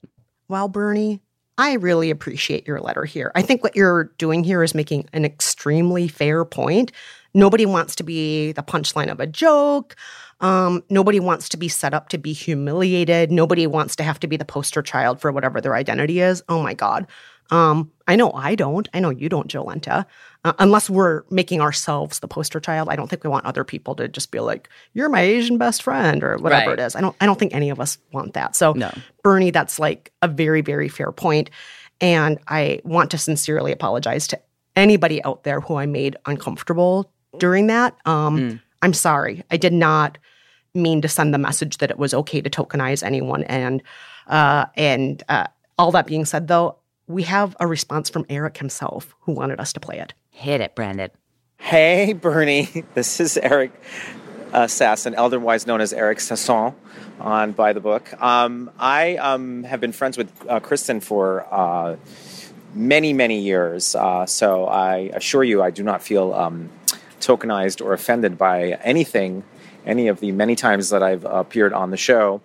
Well, 0.47 0.69
Bernie, 0.69 1.21
I 1.57 1.73
really 1.73 2.09
appreciate 2.09 2.65
your 2.65 2.79
letter 2.79 3.03
here. 3.03 3.33
I 3.35 3.41
think 3.41 3.63
what 3.63 3.75
you're 3.75 4.05
doing 4.17 4.45
here 4.45 4.63
is 4.63 4.73
making 4.73 5.09
an 5.11 5.25
extremely 5.25 6.07
fair 6.07 6.45
point. 6.45 6.93
Nobody 7.33 7.65
wants 7.65 7.95
to 7.95 8.03
be 8.03 8.53
the 8.53 8.63
punchline 8.63 9.11
of 9.11 9.19
a 9.19 9.27
joke. 9.27 9.95
Um, 10.41 10.83
nobody 10.89 11.19
wants 11.19 11.49
to 11.49 11.57
be 11.57 11.67
set 11.67 11.93
up 11.93 12.09
to 12.09 12.17
be 12.17 12.33
humiliated. 12.33 13.31
Nobody 13.31 13.67
wants 13.67 13.95
to 13.97 14.03
have 14.03 14.19
to 14.21 14.27
be 14.27 14.37
the 14.37 14.45
poster 14.45 14.81
child 14.81 15.19
for 15.19 15.31
whatever 15.31 15.59
their 15.59 15.75
identity 15.75 16.21
is. 16.21 16.41
Oh 16.47 16.61
my 16.61 16.73
God. 16.73 17.07
Um, 17.51 17.91
I 18.07 18.15
know 18.15 18.31
I 18.31 18.53
don't. 18.55 18.87
I 18.93 18.99
know 18.99 19.09
you 19.09 19.27
don't, 19.27 19.47
Jolenta. 19.51 20.05
Uh, 20.45 20.53
unless 20.59 20.87
we're 20.89 21.23
making 21.31 21.61
ourselves 21.61 22.19
the 22.19 22.27
poster 22.27 22.59
child, 22.59 22.89
I 22.89 22.95
don't 22.95 23.09
think 23.09 23.23
we 23.23 23.29
want 23.29 23.45
other 23.45 23.63
people 23.63 23.95
to 23.95 24.07
just 24.07 24.31
be 24.31 24.39
like, 24.39 24.69
"You're 24.93 25.09
my 25.09 25.21
Asian 25.21 25.57
best 25.57 25.81
friend" 25.81 26.23
or 26.23 26.37
whatever 26.37 26.69
Right. 26.69 26.79
it 26.79 26.83
is. 26.83 26.95
I 26.95 27.01
don't. 27.01 27.15
I 27.19 27.25
don't 27.25 27.39
think 27.39 27.53
any 27.55 27.71
of 27.71 27.79
us 27.79 27.97
want 28.13 28.35
that. 28.35 28.55
So, 28.55 28.73
No. 28.73 28.91
Bernie, 29.23 29.49
that's 29.49 29.79
like 29.79 30.13
a 30.21 30.27
very, 30.27 30.61
very 30.61 30.87
fair 30.89 31.11
point, 31.11 31.49
and 31.99 32.37
I 32.47 32.81
want 32.83 33.09
to 33.11 33.17
sincerely 33.17 33.71
apologize 33.71 34.27
to 34.27 34.39
anybody 34.75 35.21
out 35.23 35.43
there 35.43 35.59
who 35.59 35.75
I 35.75 35.87
made 35.87 36.17
uncomfortable 36.27 37.11
during 37.39 37.65
that. 37.67 37.95
Um, 38.05 38.61
I'm 38.81 38.93
sorry. 38.93 39.43
I 39.51 39.57
did 39.57 39.73
not 39.73 40.17
mean 40.73 41.01
to 41.01 41.07
send 41.07 41.33
the 41.33 41.37
message 41.37 41.77
that 41.77 41.89
it 41.89 41.97
was 41.97 42.13
okay 42.13 42.41
to 42.41 42.49
tokenize 42.49 43.03
anyone. 43.03 43.43
And 43.43 43.81
uh, 44.27 44.65
and 44.75 45.23
uh, 45.29 45.47
all 45.77 45.91
that 45.91 46.05
being 46.05 46.25
said, 46.25 46.47
though, 46.47 46.77
we 47.07 47.23
have 47.23 47.55
a 47.59 47.65
response 47.65 48.09
from 48.09 48.25
Eric 48.29 48.57
himself 48.57 49.15
who 49.21 49.31
wanted 49.31 49.59
us 49.59 49.73
to 49.73 49.79
play 49.79 49.99
it. 49.99 50.13
Hit 50.29 50.61
it, 50.61 50.75
Brandon. 50.75 51.09
Hey, 51.57 52.13
Bernie. 52.13 52.85
This 52.93 53.19
is 53.19 53.37
Eric. 53.37 53.71
assassin, 54.53 55.15
otherwise 55.15 55.67
known 55.67 55.81
as 55.81 55.93
Eric 55.93 56.19
Sasson, 56.19 56.73
on 57.19 57.51
By 57.51 57.73
the 57.73 57.79
Book. 57.79 58.11
Um, 58.21 58.71
I 58.79 59.17
um, 59.17 59.63
have 59.63 59.79
been 59.79 59.91
friends 59.91 60.17
with 60.17 60.31
uh, 60.47 60.59
Kristen 60.59 61.01
for 61.01 61.45
uh, 61.53 61.97
many, 62.73 63.13
many 63.13 63.39
years, 63.39 63.95
uh, 63.95 64.25
so 64.25 64.65
I 64.65 65.11
assure 65.13 65.43
you 65.43 65.61
I 65.61 65.71
do 65.71 65.83
not 65.83 66.01
feel 66.01 66.33
um, 66.33 66.69
tokenized 67.19 67.83
or 67.83 67.93
offended 67.93 68.37
by 68.37 68.79
anything, 68.83 69.43
any 69.85 70.07
of 70.07 70.19
the 70.19 70.31
many 70.31 70.55
times 70.55 70.89
that 70.89 71.03
I've 71.03 71.25
appeared 71.25 71.73
on 71.73 71.91
the 71.91 71.97
show. 71.97 72.41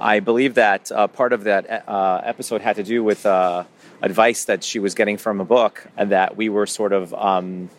I 0.00 0.20
believe 0.20 0.54
that 0.54 0.92
uh, 0.92 1.08
part 1.08 1.32
of 1.32 1.44
that 1.44 1.88
uh, 1.88 2.20
episode 2.24 2.60
had 2.60 2.76
to 2.76 2.82
do 2.82 3.02
with 3.02 3.26
uh, 3.26 3.64
advice 4.02 4.44
that 4.44 4.62
she 4.62 4.78
was 4.78 4.94
getting 4.94 5.16
from 5.16 5.40
a 5.40 5.44
book 5.44 5.86
and 5.96 6.12
that 6.12 6.36
we 6.36 6.48
were 6.48 6.66
sort 6.66 6.92
of 6.92 7.12
um, 7.14 7.70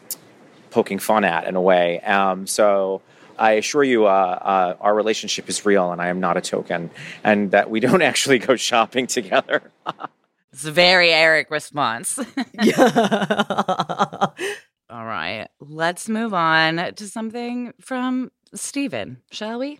poking 0.71 0.99
fun 0.99 1.23
at 1.23 1.45
in 1.47 1.55
a 1.55 1.61
way. 1.61 1.99
Um, 2.01 2.45
so 2.45 3.01
I 3.37 3.51
assure 3.53 3.83
you, 3.83 4.05
uh, 4.05 4.09
uh, 4.09 4.75
our 4.81 4.93
relationship 4.93 5.47
is 5.47 5.65
real, 5.65 5.91
and 5.91 6.01
I 6.01 6.09
am 6.09 6.19
not 6.19 6.35
a 6.35 6.41
token, 6.41 6.91
and 7.23 7.51
that 7.51 7.69
we 7.69 7.79
don't 7.79 8.01
actually 8.11 8.39
go 8.39 8.55
shopping 8.55 9.07
together. 9.07 9.61
It's 10.51 10.65
a 10.65 10.71
very 10.71 11.13
Eric 11.13 11.51
response. 11.51 12.17
All 14.91 15.05
right, 15.05 15.48
let's 15.60 16.10
move 16.10 16.34
on 16.34 16.93
to 16.96 17.08
something 17.08 17.74
from 17.79 18.31
Steven, 18.55 19.22
shall 19.29 19.60
we? 19.60 19.79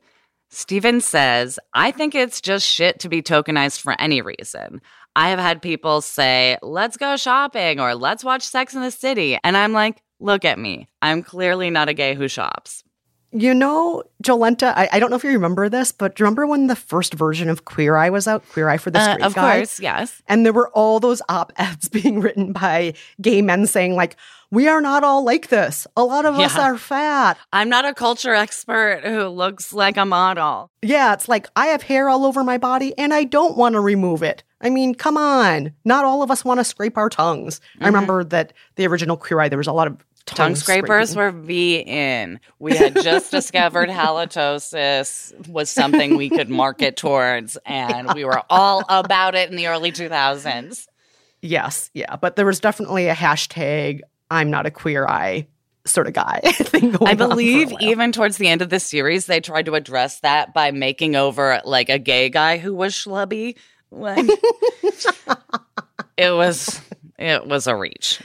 Steven 0.52 1.02
says, 1.02 1.60
I 1.74 1.90
think 1.90 2.14
it's 2.14 2.42
just 2.42 2.66
shit 2.66 3.00
to 3.00 3.10
be 3.10 3.24
tokenized 3.24 3.82
for 3.82 3.96
any 4.00 4.22
reason. 4.22 4.82
I 5.16 5.30
have 5.30 5.40
had 5.40 5.64
people 5.64 6.02
say, 6.02 6.58
let's 6.62 6.98
go 6.98 7.18
shopping 7.18 7.80
or 7.80 7.96
let's 7.96 8.24
watch 8.24 8.44
Sex 8.44 8.76
in 8.76 8.82
the 8.82 8.92
City. 8.92 9.38
And 9.44 9.58
I'm 9.58 9.74
like, 9.74 10.02
look 10.20 10.46
at 10.46 10.60
me. 10.60 10.88
I'm 11.02 11.24
clearly 11.24 11.72
not 11.72 11.90
a 11.90 11.94
gay 11.94 12.14
who 12.14 12.28
shops. 12.28 12.84
You 13.32 13.54
know, 13.54 14.04
Jolenta, 14.24 14.74
I, 14.76 14.90
I 14.94 15.00
don't 15.00 15.12
know 15.12 15.16
if 15.16 15.24
you 15.24 15.30
remember 15.32 15.70
this, 15.70 15.92
but 15.92 16.16
do 16.16 16.22
you 16.22 16.26
remember 16.26 16.48
when 16.48 16.66
the 16.68 16.76
first 16.76 17.14
version 17.14 17.48
of 17.48 17.64
Queer 17.66 17.96
Eye 17.96 18.10
was 18.10 18.28
out? 18.28 18.44
Queer 18.50 18.70
Eye 18.70 18.78
for 18.78 18.90
the 18.90 19.00
Uh, 19.00 19.04
Straight 19.04 19.22
of 19.26 19.36
Guy? 19.36 19.58
course, 19.58 19.80
yes. 19.80 20.22
And 20.28 20.46
there 20.46 20.54
were 20.54 20.70
all 20.70 21.00
those 21.00 21.22
op 21.30 21.52
eds 21.58 21.88
being 21.90 22.22
written 22.22 22.54
by 22.54 22.94
gay 23.22 23.42
men 23.44 23.68
saying, 23.68 23.96
like, 23.96 24.16
we 24.52 24.68
are 24.68 24.82
not 24.82 25.04
all 25.04 25.24
like 25.24 25.50
this. 25.50 25.86
A 25.96 26.04
lot 26.04 26.26
of 26.26 26.40
us 26.40 26.58
are 26.58 26.76
fat. 26.76 27.38
I'm 27.54 27.70
not 27.70 27.86
a 27.86 27.94
culture 27.94 28.34
expert 28.34 29.02
who 29.06 29.28
looks 29.28 29.74
like 29.74 29.96
a 29.96 30.06
model. 30.06 30.72
Yeah, 30.82 31.14
it's 31.14 31.30
like 31.30 31.46
I 31.56 31.68
have 31.68 31.84
hair 31.84 32.10
all 32.10 32.26
over 32.26 32.44
my 32.44 32.58
body 32.58 32.98
and 32.98 33.14
I 33.14 33.26
don't 33.26 33.56
want 33.58 33.74
to 33.74 33.80
remove 33.80 34.24
it. 34.24 34.44
I 34.60 34.72
mean, 34.72 34.96
come 34.96 35.18
on. 35.18 35.72
Not 35.86 36.04
all 36.04 36.24
of 36.24 36.32
us 36.32 36.44
want 36.44 36.60
to 36.60 36.64
scrape 36.64 36.98
our 36.98 37.10
tongues. 37.10 37.62
I 37.80 37.86
remember 37.86 38.24
that 38.24 38.54
the 38.76 38.88
original 38.88 39.18
Queer 39.18 39.40
Eye, 39.40 39.50
there 39.50 39.58
was 39.60 39.68
a 39.68 39.72
lot 39.72 39.86
of 39.88 40.04
Tongue 40.26 40.36
tongue 40.36 40.56
scrapers 40.56 41.12
scraping. 41.12 41.38
were 41.38 41.44
V 41.46 41.80
in. 41.80 42.40
We 42.60 42.76
had 42.76 42.96
just 43.02 43.32
discovered 43.32 43.90
halitosis 43.90 45.48
was 45.48 45.70
something 45.70 46.18
we 46.18 46.30
could 46.30 46.50
market 46.50 46.98
towards, 46.98 47.58
and 47.66 48.14
we 48.14 48.26
were 48.26 48.44
all 48.50 48.84
about 48.90 49.36
it 49.36 49.50
in 49.50 49.56
the 49.56 49.68
early 49.68 49.92
2000s. 49.92 50.88
Yes, 51.42 51.90
yeah. 51.94 52.16
But 52.16 52.36
there 52.36 52.46
was 52.46 52.60
definitely 52.60 53.08
a 53.08 53.16
hashtag, 53.16 54.02
I'm 54.30 54.52
not 54.52 54.66
a 54.66 54.72
queer 54.72 55.08
eye 55.08 55.48
sort 55.86 56.08
of 56.08 56.14
guy 56.14 56.42
I 56.44 56.50
on 56.80 56.92
for 56.92 57.10
a 57.10 57.16
believe 57.16 57.72
even 57.80 58.12
towards 58.12 58.38
the 58.38 58.48
end 58.48 58.62
of 58.62 58.70
the 58.70 58.80
series, 58.80 59.26
they 59.26 59.40
tried 59.40 59.66
to 59.66 59.74
address 59.74 60.20
that 60.20 60.54
by 60.54 60.72
making 60.72 61.16
over 61.16 61.62
like 61.66 61.90
a 61.90 62.00
gay 62.00 62.30
guy 62.30 62.58
who 62.58 62.74
was 62.74 62.94
schlubby. 62.94 63.58
Like, 63.92 64.28
it 66.18 66.32
was, 66.32 66.80
it 67.18 67.48
was 67.48 67.68
a 67.68 67.76
reach. 67.76 68.20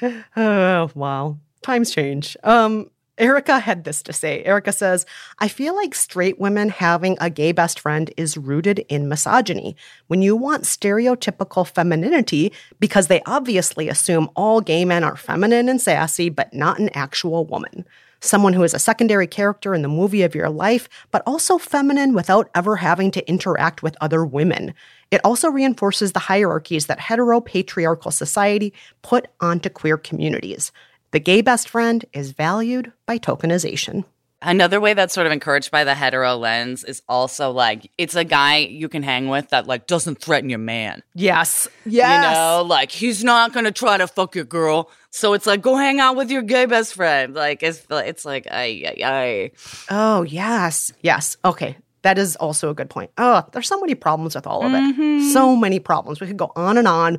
Oh, 0.36 0.90
wow. 0.94 1.38
Times 1.62 1.90
change. 1.90 2.36
Um, 2.44 2.90
Erica 3.18 3.58
had 3.58 3.84
this 3.84 4.02
to 4.02 4.12
say. 4.12 4.42
Erica 4.44 4.72
says, 4.72 5.04
I 5.40 5.48
feel 5.48 5.74
like 5.74 5.94
straight 5.94 6.38
women 6.38 6.68
having 6.68 7.16
a 7.20 7.30
gay 7.30 7.52
best 7.52 7.80
friend 7.80 8.10
is 8.16 8.36
rooted 8.36 8.80
in 8.88 9.08
misogyny. 9.08 9.76
When 10.06 10.22
you 10.22 10.36
want 10.36 10.64
stereotypical 10.64 11.66
femininity, 11.66 12.52
because 12.78 13.08
they 13.08 13.22
obviously 13.26 13.88
assume 13.88 14.30
all 14.36 14.60
gay 14.60 14.84
men 14.84 15.04
are 15.04 15.16
feminine 15.16 15.68
and 15.68 15.80
sassy, 15.80 16.28
but 16.28 16.54
not 16.54 16.78
an 16.78 16.90
actual 16.94 17.44
woman. 17.44 17.84
Someone 18.20 18.52
who 18.52 18.64
is 18.64 18.74
a 18.74 18.80
secondary 18.80 19.28
character 19.28 19.74
in 19.74 19.82
the 19.82 19.88
movie 19.88 20.22
of 20.22 20.34
your 20.34 20.50
life, 20.50 20.88
but 21.10 21.22
also 21.24 21.56
feminine 21.56 22.14
without 22.14 22.50
ever 22.54 22.76
having 22.76 23.10
to 23.12 23.28
interact 23.28 23.82
with 23.82 23.96
other 24.00 24.24
women. 24.24 24.74
It 25.10 25.20
also 25.24 25.48
reinforces 25.48 26.12
the 26.12 26.18
hierarchies 26.18 26.86
that 26.86 26.98
heteropatriarchal 26.98 28.12
society 28.12 28.72
put 29.02 29.28
onto 29.40 29.70
queer 29.70 29.96
communities. 29.96 30.70
The 31.12 31.20
gay 31.20 31.40
best 31.40 31.68
friend 31.68 32.04
is 32.12 32.32
valued 32.32 32.92
by 33.06 33.18
tokenization. 33.18 34.04
Another 34.40 34.80
way 34.80 34.94
that's 34.94 35.12
sort 35.12 35.26
of 35.26 35.32
encouraged 35.32 35.72
by 35.72 35.82
the 35.82 35.96
hetero 35.96 36.36
lens 36.36 36.84
is 36.84 37.02
also 37.08 37.50
like 37.50 37.90
it's 37.98 38.14
a 38.14 38.22
guy 38.22 38.58
you 38.58 38.88
can 38.88 39.02
hang 39.02 39.28
with 39.28 39.48
that 39.48 39.66
like 39.66 39.88
doesn't 39.88 40.20
threaten 40.20 40.48
your 40.48 40.60
man. 40.60 41.02
Yes. 41.14 41.66
Yes. 41.84 42.22
You 42.22 42.34
know, 42.34 42.62
like 42.62 42.92
he's 42.92 43.24
not 43.24 43.52
gonna 43.52 43.72
try 43.72 43.96
to 43.96 44.06
fuck 44.06 44.36
your 44.36 44.44
girl. 44.44 44.92
So 45.10 45.32
it's 45.32 45.44
like 45.46 45.60
go 45.60 45.74
hang 45.74 45.98
out 45.98 46.14
with 46.14 46.30
your 46.30 46.42
gay 46.42 46.66
best 46.66 46.94
friend. 46.94 47.34
Like 47.34 47.64
it's 47.64 47.84
it's 47.90 48.24
like 48.24 48.46
I 48.48 48.84
ay 48.86 49.02
ay. 49.04 49.50
Oh, 49.90 50.22
yes. 50.22 50.92
Yes. 51.02 51.36
Okay. 51.44 51.76
That 52.08 52.16
is 52.16 52.36
also 52.36 52.70
a 52.70 52.74
good 52.74 52.88
point. 52.88 53.10
Oh, 53.18 53.44
there's 53.52 53.68
so 53.68 53.78
many 53.78 53.94
problems 53.94 54.34
with 54.34 54.46
all 54.46 54.64
of 54.64 54.72
it. 54.72 55.30
So 55.30 55.54
many 55.54 55.78
problems. 55.78 56.22
We 56.22 56.26
could 56.26 56.38
go 56.38 56.52
on 56.56 56.78
and 56.78 56.88
on. 56.88 57.18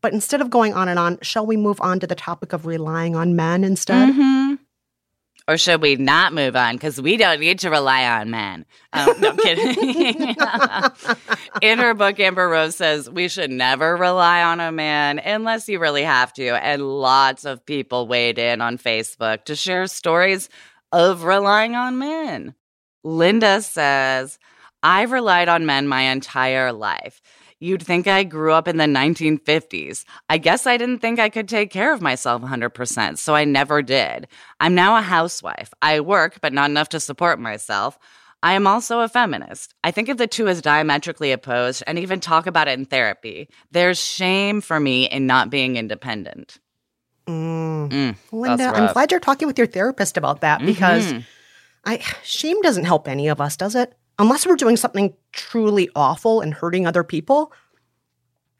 But 0.00 0.12
instead 0.12 0.40
of 0.40 0.48
going 0.48 0.74
on 0.74 0.88
and 0.88 0.96
on, 0.96 1.18
shall 1.22 1.44
we 1.44 1.56
move 1.56 1.80
on 1.80 1.98
to 1.98 2.06
the 2.06 2.14
topic 2.14 2.52
of 2.52 2.64
relying 2.64 3.16
on 3.16 3.34
men 3.34 3.64
instead? 3.64 4.14
Or 5.48 5.56
should 5.58 5.82
we 5.82 5.96
not 5.96 6.32
move 6.32 6.54
on? 6.54 6.76
Because 6.76 7.00
we 7.02 7.16
don't 7.16 7.40
need 7.40 7.58
to 7.58 7.70
rely 7.70 8.06
on 8.06 8.30
men. 8.30 8.64
Um, 8.92 9.08
no, 9.18 9.30
I'm 9.30 9.36
kidding. 9.38 10.36
In 11.60 11.80
her 11.80 11.94
book, 11.94 12.20
Amber 12.20 12.48
Rose 12.48 12.76
says 12.76 13.10
we 13.10 13.26
should 13.26 13.50
never 13.50 13.96
rely 13.96 14.44
on 14.44 14.60
a 14.60 14.70
man 14.70 15.18
unless 15.18 15.68
you 15.68 15.80
really 15.80 16.04
have 16.04 16.32
to. 16.34 16.50
And 16.64 16.80
lots 16.80 17.44
of 17.44 17.66
people 17.66 18.06
weighed 18.06 18.38
in 18.38 18.60
on 18.60 18.78
Facebook 18.78 19.46
to 19.46 19.56
share 19.56 19.88
stories 19.88 20.48
of 20.92 21.24
relying 21.24 21.74
on 21.74 21.98
men. 21.98 22.54
Linda 23.08 23.62
says, 23.62 24.38
I've 24.82 25.12
relied 25.12 25.48
on 25.48 25.64
men 25.64 25.88
my 25.88 26.02
entire 26.02 26.72
life. 26.72 27.22
You'd 27.58 27.82
think 27.82 28.06
I 28.06 28.22
grew 28.22 28.52
up 28.52 28.68
in 28.68 28.76
the 28.76 28.84
1950s. 28.84 30.04
I 30.28 30.36
guess 30.36 30.66
I 30.66 30.76
didn't 30.76 30.98
think 30.98 31.18
I 31.18 31.30
could 31.30 31.48
take 31.48 31.70
care 31.70 31.92
of 31.92 32.02
myself 32.02 32.42
100%, 32.42 33.16
so 33.18 33.34
I 33.34 33.44
never 33.44 33.80
did. 33.80 34.28
I'm 34.60 34.74
now 34.74 34.96
a 34.96 35.00
housewife. 35.00 35.72
I 35.80 36.00
work, 36.00 36.38
but 36.42 36.52
not 36.52 36.68
enough 36.70 36.90
to 36.90 37.00
support 37.00 37.40
myself. 37.40 37.98
I 38.42 38.52
am 38.52 38.66
also 38.66 39.00
a 39.00 39.08
feminist. 39.08 39.74
I 39.82 39.90
think 39.90 40.10
of 40.10 40.18
the 40.18 40.26
two 40.28 40.46
as 40.46 40.60
diametrically 40.60 41.32
opposed 41.32 41.82
and 41.86 41.98
even 41.98 42.20
talk 42.20 42.46
about 42.46 42.68
it 42.68 42.78
in 42.78 42.84
therapy. 42.84 43.48
There's 43.72 43.98
shame 43.98 44.60
for 44.60 44.78
me 44.78 45.06
in 45.06 45.26
not 45.26 45.50
being 45.50 45.76
independent. 45.76 46.58
Mm. 47.26 47.88
Mm, 47.88 48.16
Linda, 48.32 48.70
I'm 48.74 48.92
glad 48.92 49.10
you're 49.10 49.18
talking 49.20 49.48
with 49.48 49.58
your 49.58 49.66
therapist 49.66 50.16
about 50.16 50.42
that 50.42 50.64
because 50.64 51.12
Mhm. 51.12 51.24
I 51.88 51.98
shame 52.22 52.60
doesn't 52.62 52.84
help 52.84 53.08
any 53.08 53.26
of 53.28 53.40
us, 53.40 53.56
does 53.56 53.74
it? 53.74 53.94
Unless 54.18 54.46
we're 54.46 54.56
doing 54.56 54.76
something 54.76 55.14
truly 55.32 55.88
awful 55.96 56.40
and 56.40 56.52
hurting 56.54 56.86
other 56.86 57.02
people. 57.02 57.52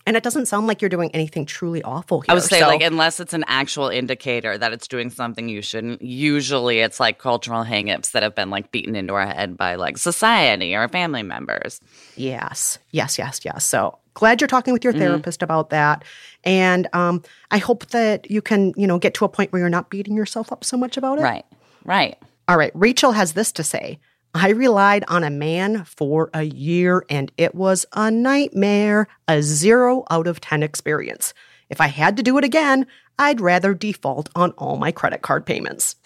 And 0.06 0.16
it 0.16 0.22
doesn't 0.22 0.46
sound 0.46 0.66
like 0.66 0.80
you're 0.80 0.88
doing 0.88 1.10
anything 1.14 1.44
truly 1.44 1.82
awful 1.82 2.22
here. 2.22 2.30
I 2.30 2.34
would 2.34 2.42
say, 2.42 2.60
so- 2.60 2.66
like, 2.66 2.80
unless 2.80 3.20
it's 3.20 3.34
an 3.34 3.44
actual 3.46 3.88
indicator 3.88 4.56
that 4.56 4.72
it's 4.72 4.88
doing 4.88 5.10
something 5.10 5.50
you 5.50 5.60
shouldn't, 5.60 6.00
usually 6.00 6.78
it's 6.78 6.98
like 6.98 7.18
cultural 7.18 7.62
hangups 7.62 8.12
that 8.12 8.22
have 8.22 8.34
been 8.34 8.48
like 8.48 8.70
beaten 8.72 8.96
into 8.96 9.12
our 9.12 9.26
head 9.26 9.58
by 9.58 9.74
like 9.74 9.98
society 9.98 10.74
or 10.74 10.88
family 10.88 11.22
members. 11.22 11.80
Yes, 12.16 12.78
yes, 12.90 13.18
yes, 13.18 13.40
yes. 13.44 13.66
So 13.66 13.98
glad 14.14 14.40
you're 14.40 14.48
talking 14.48 14.72
with 14.72 14.82
your 14.82 14.94
Mm-hmm. 14.94 15.02
therapist 15.02 15.42
about 15.42 15.68
that, 15.70 16.04
and 16.42 16.88
um, 16.94 17.22
I 17.50 17.58
hope 17.58 17.88
that 17.88 18.30
you 18.30 18.40
can, 18.40 18.72
you 18.78 18.86
know, 18.86 18.98
get 18.98 19.12
to 19.14 19.26
a 19.26 19.28
point 19.28 19.52
where 19.52 19.60
you're 19.60 19.68
not 19.68 19.90
beating 19.90 20.16
yourself 20.16 20.50
up 20.50 20.64
so 20.64 20.78
much 20.78 20.96
about 20.96 21.18
it. 21.18 21.22
Right, 21.22 21.44
right. 21.84 22.16
All 22.48 22.56
right. 22.56 22.72
Rachel 22.74 23.12
has 23.12 23.34
this 23.34 23.52
to 23.52 23.62
say. 23.62 23.98
I 24.34 24.50
relied 24.50 25.04
on 25.08 25.22
a 25.22 25.30
man 25.30 25.84
for 25.84 26.30
a 26.32 26.44
year 26.44 27.04
and 27.10 27.30
it 27.36 27.54
was 27.54 27.84
a 27.92 28.10
nightmare, 28.10 29.06
a 29.26 29.42
zero 29.42 30.04
out 30.10 30.26
of 30.26 30.40
10 30.40 30.62
experience. 30.62 31.34
If 31.68 31.80
I 31.80 31.88
had 31.88 32.16
to 32.16 32.22
do 32.22 32.38
it 32.38 32.44
again, 32.44 32.86
I'd 33.18 33.42
rather 33.42 33.74
default 33.74 34.30
on 34.34 34.52
all 34.52 34.76
my 34.76 34.92
credit 34.92 35.20
card 35.20 35.44
payments. 35.44 35.96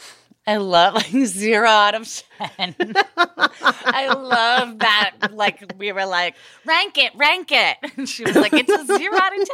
I 0.45 0.57
love 0.57 0.95
like 0.95 1.07
zero 1.27 1.69
out 1.69 1.95
of 1.95 2.23
10. 2.57 2.75
I 3.17 4.13
love 4.13 4.81
that. 4.81 5.29
Like, 5.31 5.73
we 5.79 5.93
were 5.93 6.07
like, 6.07 6.35
rank 6.65 6.99
it, 6.99 7.13
rank 7.15 7.53
it. 7.53 7.77
And 7.97 8.09
she 8.09 8.25
was 8.25 8.35
like, 8.35 8.53
it's 8.53 8.73
a 8.73 8.85
zero 8.99 9.17
out 9.17 9.33
of 9.39 9.49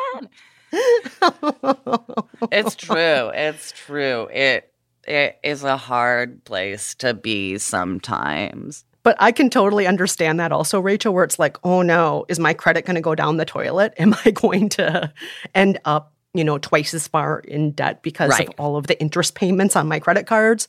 10. 2.31 2.49
it's 2.53 2.77
true. 2.77 3.31
It's 3.35 3.73
true. 3.73 4.29
It 4.33 4.73
It 5.09 5.39
is 5.43 5.65
a 5.65 5.79
hard 5.79 6.45
place 6.45 6.95
to 6.97 7.15
be 7.15 7.57
sometimes. 7.57 8.85
But 9.05 9.17
I 9.19 9.33
can 9.33 9.49
totally 9.49 9.87
understand 9.87 10.39
that 10.39 10.53
also, 10.53 10.81
Rachel, 10.81 11.15
where 11.15 11.25
it's 11.25 11.39
like, 11.39 11.57
oh 11.65 11.81
no, 11.81 12.27
is 12.29 12.39
my 12.39 12.53
credit 12.53 12.85
going 12.85 12.97
to 12.97 13.01
go 13.01 13.15
down 13.15 13.39
the 13.39 13.47
toilet? 13.47 13.95
Am 13.99 14.15
I 14.27 14.33
going 14.33 14.69
to 14.71 15.11
end 15.55 15.79
up, 15.87 16.13
you 16.35 16.45
know, 16.45 16.59
twice 16.59 16.93
as 16.93 17.09
far 17.09 17.39
in 17.41 17.71
debt 17.71 18.03
because 18.03 18.31
Right. 18.31 18.49
of 18.49 18.55
all 18.59 18.77
of 18.77 18.87
the 18.87 19.01
interest 19.01 19.35
payments 19.35 19.77
on 19.77 19.89
my 19.89 19.99
credit 19.99 20.27
cards? 20.27 20.69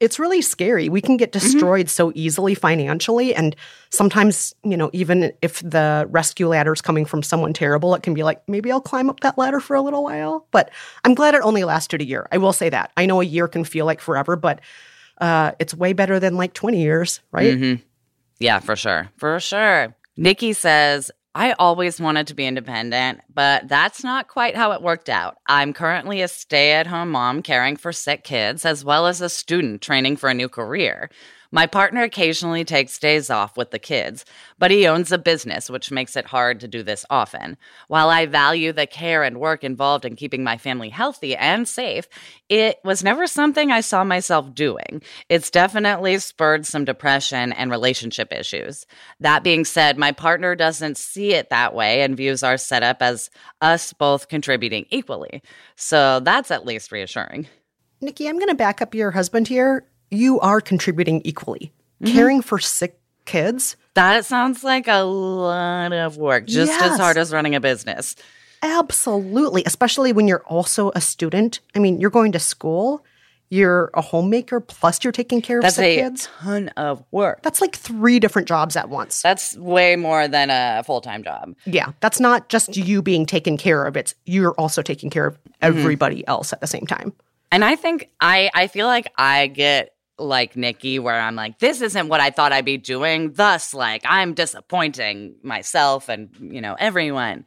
It's 0.00 0.18
really 0.18 0.40
scary. 0.40 0.88
We 0.88 1.00
can 1.02 1.16
get 1.18 1.30
destroyed 1.30 1.90
so 1.90 2.10
easily 2.14 2.54
financially. 2.54 3.34
And 3.34 3.54
sometimes, 3.90 4.54
you 4.64 4.76
know, 4.76 4.90
even 4.94 5.32
if 5.42 5.60
the 5.60 6.06
rescue 6.10 6.48
ladder 6.48 6.72
is 6.72 6.80
coming 6.80 7.04
from 7.04 7.22
someone 7.22 7.52
terrible, 7.52 7.94
it 7.94 8.02
can 8.02 8.14
be 8.14 8.22
like, 8.22 8.42
maybe 8.48 8.72
I'll 8.72 8.80
climb 8.80 9.10
up 9.10 9.20
that 9.20 9.36
ladder 9.36 9.60
for 9.60 9.76
a 9.76 9.82
little 9.82 10.02
while. 10.02 10.46
But 10.50 10.70
I'm 11.04 11.14
glad 11.14 11.34
it 11.34 11.42
only 11.42 11.64
lasted 11.64 12.00
a 12.00 12.04
year. 12.06 12.26
I 12.32 12.38
will 12.38 12.54
say 12.54 12.70
that. 12.70 12.92
I 12.96 13.04
know 13.06 13.20
a 13.20 13.24
year 13.24 13.46
can 13.46 13.62
feel 13.62 13.84
like 13.84 14.00
forever, 14.00 14.36
but 14.36 14.60
uh, 15.20 15.52
it's 15.58 15.74
way 15.74 15.92
better 15.92 16.18
than 16.18 16.36
like 16.36 16.54
20 16.54 16.80
years, 16.80 17.20
right? 17.30 17.56
Mhm. 17.56 17.82
Yeah, 18.38 18.58
for 18.60 18.74
sure. 18.76 19.10
For 19.18 19.38
sure. 19.38 19.94
Nikki 20.16 20.54
says, 20.54 21.10
I 21.34 21.52
always 21.52 22.00
wanted 22.00 22.26
to 22.28 22.34
be 22.34 22.46
independent, 22.46 23.20
but 23.32 23.68
that's 23.68 24.02
not 24.02 24.26
quite 24.26 24.56
how 24.56 24.72
it 24.72 24.82
worked 24.82 25.08
out. 25.08 25.36
I'm 25.46 25.72
currently 25.72 26.22
a 26.22 26.28
stay 26.28 26.72
at 26.72 26.88
home 26.88 27.10
mom 27.10 27.42
caring 27.42 27.76
for 27.76 27.92
sick 27.92 28.24
kids, 28.24 28.64
as 28.64 28.84
well 28.84 29.06
as 29.06 29.20
a 29.20 29.28
student 29.28 29.80
training 29.80 30.16
for 30.16 30.28
a 30.28 30.34
new 30.34 30.48
career. 30.48 31.08
My 31.52 31.66
partner 31.66 32.02
occasionally 32.02 32.64
takes 32.64 32.98
days 32.98 33.28
off 33.28 33.56
with 33.56 33.72
the 33.72 33.78
kids, 33.78 34.24
but 34.58 34.70
he 34.70 34.86
owns 34.86 35.10
a 35.10 35.18
business, 35.18 35.68
which 35.68 35.90
makes 35.90 36.14
it 36.14 36.26
hard 36.26 36.60
to 36.60 36.68
do 36.68 36.82
this 36.82 37.04
often. 37.10 37.56
While 37.88 38.08
I 38.08 38.26
value 38.26 38.72
the 38.72 38.86
care 38.86 39.24
and 39.24 39.40
work 39.40 39.64
involved 39.64 40.04
in 40.04 40.14
keeping 40.14 40.44
my 40.44 40.56
family 40.56 40.90
healthy 40.90 41.34
and 41.34 41.66
safe, 41.66 42.08
it 42.48 42.78
was 42.84 43.02
never 43.02 43.26
something 43.26 43.72
I 43.72 43.80
saw 43.80 44.04
myself 44.04 44.54
doing. 44.54 45.02
It's 45.28 45.50
definitely 45.50 46.18
spurred 46.18 46.66
some 46.66 46.84
depression 46.84 47.52
and 47.52 47.70
relationship 47.70 48.32
issues. 48.32 48.86
That 49.18 49.42
being 49.42 49.64
said, 49.64 49.98
my 49.98 50.12
partner 50.12 50.54
doesn't 50.54 50.98
see 50.98 51.34
it 51.34 51.50
that 51.50 51.74
way 51.74 52.02
and 52.02 52.16
views 52.16 52.42
our 52.42 52.58
setup 52.58 53.02
as 53.02 53.28
us 53.60 53.92
both 53.92 54.28
contributing 54.28 54.86
equally. 54.90 55.42
So 55.74 56.20
that's 56.20 56.50
at 56.50 56.64
least 56.64 56.92
reassuring. 56.92 57.48
Nikki, 58.00 58.28
I'm 58.28 58.38
going 58.38 58.48
to 58.48 58.54
back 58.54 58.80
up 58.80 58.94
your 58.94 59.10
husband 59.10 59.48
here. 59.48 59.84
You 60.10 60.40
are 60.40 60.60
contributing 60.60 61.22
equally. 61.24 61.72
Caring 62.04 62.40
for 62.40 62.58
sick 62.58 62.98
kids, 63.26 63.76
That 63.94 64.24
sounds 64.24 64.64
like 64.64 64.88
a 64.88 65.02
lot 65.02 65.92
of 65.92 66.16
work, 66.16 66.46
just 66.46 66.72
as 66.72 66.98
hard 66.98 67.16
as 67.18 67.32
running 67.32 67.54
a 67.54 67.60
business. 67.60 68.16
absolutely, 68.62 69.62
especially 69.66 70.12
when 70.12 70.26
you're 70.28 70.44
also 70.46 70.90
a 70.94 71.00
student. 71.00 71.60
I 71.74 71.78
mean, 71.78 72.00
you're 72.00 72.10
going 72.10 72.32
to 72.32 72.38
school, 72.38 73.04
you're 73.50 73.90
a 73.94 74.00
homemaker, 74.00 74.60
plus 74.60 75.02
you're 75.02 75.12
taking 75.12 75.42
care 75.42 75.58
of 75.58 75.62
That's 75.62 75.76
sick 75.76 75.98
a 75.98 76.02
kids. 76.02 76.28
ton 76.40 76.68
of 76.76 77.04
work. 77.10 77.42
That's 77.42 77.60
like 77.60 77.74
three 77.74 78.20
different 78.20 78.48
jobs 78.48 78.76
at 78.76 78.88
once. 78.88 79.22
That's 79.22 79.56
way 79.56 79.96
more 79.96 80.28
than 80.28 80.50
a 80.50 80.82
full 80.84 81.00
time 81.00 81.22
job. 81.24 81.54
Yeah, 81.66 81.92
that's 82.00 82.20
not 82.20 82.48
just 82.48 82.76
you 82.76 83.02
being 83.02 83.26
taken 83.26 83.56
care 83.56 83.84
of. 83.84 83.96
It's 83.96 84.14
you're 84.24 84.52
also 84.52 84.82
taking 84.82 85.10
care 85.10 85.26
of 85.26 85.34
mm-hmm. 85.34 85.50
everybody 85.62 86.26
else 86.26 86.52
at 86.52 86.60
the 86.60 86.66
same 86.66 86.86
time. 86.86 87.12
And 87.52 87.64
I 87.64 87.76
think 87.76 88.08
I 88.20 88.50
I 88.54 88.68
feel 88.68 88.86
like 88.86 89.12
I 89.18 89.48
get 89.48 89.94
like 90.20 90.56
Nikki 90.56 90.98
where 90.98 91.20
I'm 91.20 91.36
like 91.36 91.58
this 91.58 91.80
isn't 91.80 92.08
what 92.08 92.20
I 92.20 92.30
thought 92.30 92.52
I'd 92.52 92.64
be 92.64 92.76
doing 92.76 93.32
thus 93.32 93.74
like 93.74 94.02
I'm 94.04 94.34
disappointing 94.34 95.36
myself 95.42 96.08
and 96.08 96.30
you 96.40 96.60
know 96.60 96.76
everyone. 96.78 97.44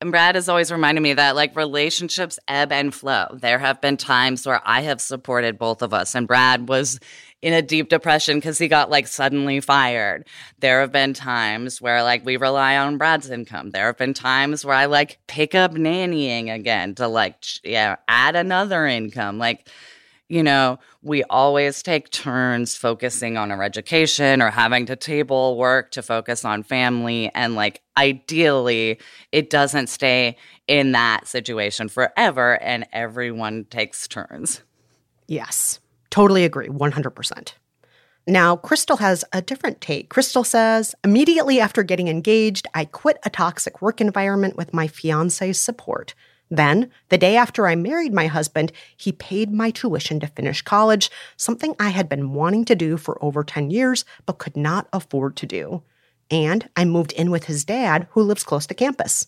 And 0.00 0.10
Brad 0.10 0.34
has 0.34 0.50
always 0.50 0.70
reminded 0.70 1.00
me 1.00 1.14
that 1.14 1.34
like 1.34 1.56
relationships 1.56 2.38
ebb 2.46 2.72
and 2.72 2.92
flow. 2.92 3.26
There 3.32 3.58
have 3.58 3.80
been 3.80 3.96
times 3.96 4.46
where 4.46 4.60
I 4.64 4.82
have 4.82 5.00
supported 5.00 5.58
both 5.58 5.80
of 5.82 5.94
us 5.94 6.14
and 6.14 6.26
Brad 6.26 6.68
was 6.68 6.98
in 7.44 7.52
a 7.52 7.60
deep 7.60 7.90
depression 7.90 8.38
because 8.38 8.56
he 8.56 8.68
got 8.68 8.88
like 8.88 9.06
suddenly 9.06 9.60
fired. 9.60 10.26
There 10.60 10.80
have 10.80 10.92
been 10.92 11.12
times 11.12 11.78
where 11.78 12.02
like 12.02 12.24
we 12.24 12.38
rely 12.38 12.78
on 12.78 12.96
Brad's 12.96 13.28
income. 13.28 13.70
There 13.70 13.84
have 13.84 13.98
been 13.98 14.14
times 14.14 14.64
where 14.64 14.74
I 14.74 14.86
like 14.86 15.18
pick 15.26 15.54
up 15.54 15.72
nannying 15.72 16.50
again 16.52 16.94
to 16.94 17.06
like, 17.06 17.44
yeah, 17.62 17.96
add 18.08 18.34
another 18.34 18.86
income. 18.86 19.38
Like, 19.38 19.68
you 20.34 20.42
know, 20.42 20.80
we 21.00 21.22
always 21.30 21.80
take 21.80 22.10
turns 22.10 22.74
focusing 22.74 23.36
on 23.36 23.52
our 23.52 23.62
education 23.62 24.42
or 24.42 24.50
having 24.50 24.84
to 24.86 24.96
table 24.96 25.56
work 25.56 25.92
to 25.92 26.02
focus 26.02 26.44
on 26.44 26.64
family. 26.64 27.30
And 27.36 27.54
like, 27.54 27.82
ideally, 27.96 28.98
it 29.30 29.48
doesn't 29.48 29.86
stay 29.86 30.36
in 30.66 30.90
that 30.90 31.28
situation 31.28 31.88
forever 31.88 32.60
and 32.60 32.84
everyone 32.92 33.66
takes 33.66 34.08
turns. 34.08 34.62
Yes, 35.28 35.78
totally 36.10 36.44
agree, 36.44 36.66
100%. 36.66 37.52
Now, 38.26 38.56
Crystal 38.56 38.96
has 38.96 39.24
a 39.32 39.40
different 39.40 39.80
take. 39.80 40.08
Crystal 40.08 40.42
says, 40.42 40.96
immediately 41.04 41.60
after 41.60 41.84
getting 41.84 42.08
engaged, 42.08 42.66
I 42.74 42.86
quit 42.86 43.18
a 43.22 43.30
toxic 43.30 43.80
work 43.80 44.00
environment 44.00 44.56
with 44.56 44.74
my 44.74 44.88
fiance's 44.88 45.60
support. 45.60 46.14
Then, 46.56 46.90
the 47.08 47.18
day 47.18 47.36
after 47.36 47.66
I 47.66 47.74
married 47.74 48.14
my 48.14 48.28
husband, 48.28 48.70
he 48.96 49.10
paid 49.10 49.50
my 49.50 49.70
tuition 49.70 50.20
to 50.20 50.28
finish 50.28 50.62
college, 50.62 51.10
something 51.36 51.74
I 51.80 51.88
had 51.88 52.08
been 52.08 52.32
wanting 52.32 52.64
to 52.66 52.76
do 52.76 52.96
for 52.96 53.22
over 53.22 53.42
10 53.42 53.70
years 53.70 54.04
but 54.24 54.38
could 54.38 54.56
not 54.56 54.86
afford 54.92 55.34
to 55.36 55.46
do. 55.46 55.82
And 56.30 56.68
I 56.76 56.84
moved 56.84 57.12
in 57.12 57.32
with 57.32 57.44
his 57.44 57.64
dad, 57.64 58.06
who 58.10 58.22
lives 58.22 58.44
close 58.44 58.66
to 58.68 58.74
campus. 58.74 59.26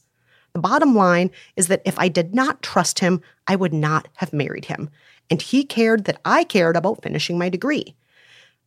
The 0.53 0.61
bottom 0.61 0.95
line 0.95 1.33
is 1.57 1.67
that 1.67 1.83
if 1.85 1.99
I 1.99 2.09
did 2.09 2.33
not 2.33 2.63
trust 2.63 3.01
him, 3.01 3.21
I 3.49 3.57
would 3.57 3.75
not 3.75 4.07
have 4.15 4.33
married 4.33 4.67
him. 4.67 4.89
And 5.29 5.43
he 5.43 5.65
cared 5.65 6.05
that 6.05 6.21
I 6.25 6.45
cared 6.45 6.77
about 6.77 7.03
finishing 7.03 7.39
my 7.39 7.49
degree. 7.49 7.97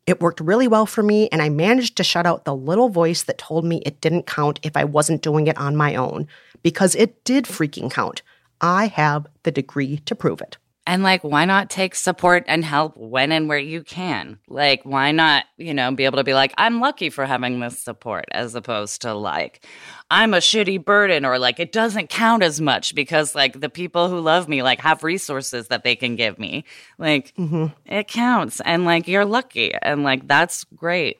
It 0.05 0.19
worked 0.19 0.41
really 0.41 0.67
well 0.67 0.85
for 0.85 1.01
me, 1.01 1.29
and 1.31 1.41
I 1.41 1.49
managed 1.49 1.95
to 1.97 2.03
shut 2.03 2.25
out 2.25 2.43
the 2.43 2.55
little 2.55 2.89
voice 2.89 3.23
that 3.23 3.37
told 3.37 3.63
me 3.63 3.81
it 3.85 4.01
didn't 4.01 4.27
count 4.27 4.59
if 4.63 4.75
I 4.75 4.83
wasn't 4.83 5.21
doing 5.21 5.47
it 5.47 5.57
on 5.57 5.77
my 5.77 5.95
own, 5.95 6.27
because 6.61 6.93
it 6.95 7.23
did 7.23 7.45
freaking 7.45 7.89
count. 7.89 8.21
I 8.61 8.87
have 8.87 9.27
the 9.43 9.51
degree 9.51 9.97
to 9.99 10.15
prove 10.15 10.41
it. 10.41 10.57
And 10.89 11.03
like, 11.03 11.23
why 11.23 11.45
not 11.45 11.69
take 11.69 11.93
support 11.93 12.45
and 12.47 12.65
help 12.65 12.97
when 12.97 13.31
and 13.31 13.47
where 13.47 13.59
you 13.59 13.83
can? 13.83 14.39
Like, 14.47 14.81
why 14.83 15.11
not, 15.11 15.45
you 15.55 15.71
know, 15.71 15.91
be 15.91 16.05
able 16.05 16.17
to 16.17 16.23
be 16.23 16.33
like, 16.33 16.51
I'm 16.57 16.79
lucky 16.79 17.11
for 17.11 17.27
having 17.27 17.59
this 17.59 17.77
support 17.77 18.25
as 18.31 18.55
opposed 18.55 19.03
to 19.03 19.13
like, 19.13 19.63
I'm 20.09 20.33
a 20.33 20.37
shitty 20.37 20.83
burden 20.83 21.25
or 21.25 21.37
like, 21.37 21.59
it 21.59 21.71
doesn't 21.71 22.09
count 22.09 22.41
as 22.41 22.59
much 22.59 22.95
because 22.95 23.35
like 23.35 23.59
the 23.59 23.69
people 23.69 24.09
who 24.09 24.19
love 24.19 24.49
me 24.49 24.63
like 24.63 24.79
have 24.79 25.03
resources 25.03 25.67
that 25.67 25.83
they 25.83 25.95
can 25.95 26.15
give 26.15 26.39
me. 26.39 26.63
Like, 26.97 27.35
mm-hmm. 27.35 27.67
it 27.85 28.07
counts. 28.07 28.59
And 28.61 28.83
like, 28.83 29.07
you're 29.07 29.25
lucky. 29.25 29.75
And 29.83 30.03
like, 30.03 30.27
that's 30.27 30.63
great. 30.75 31.19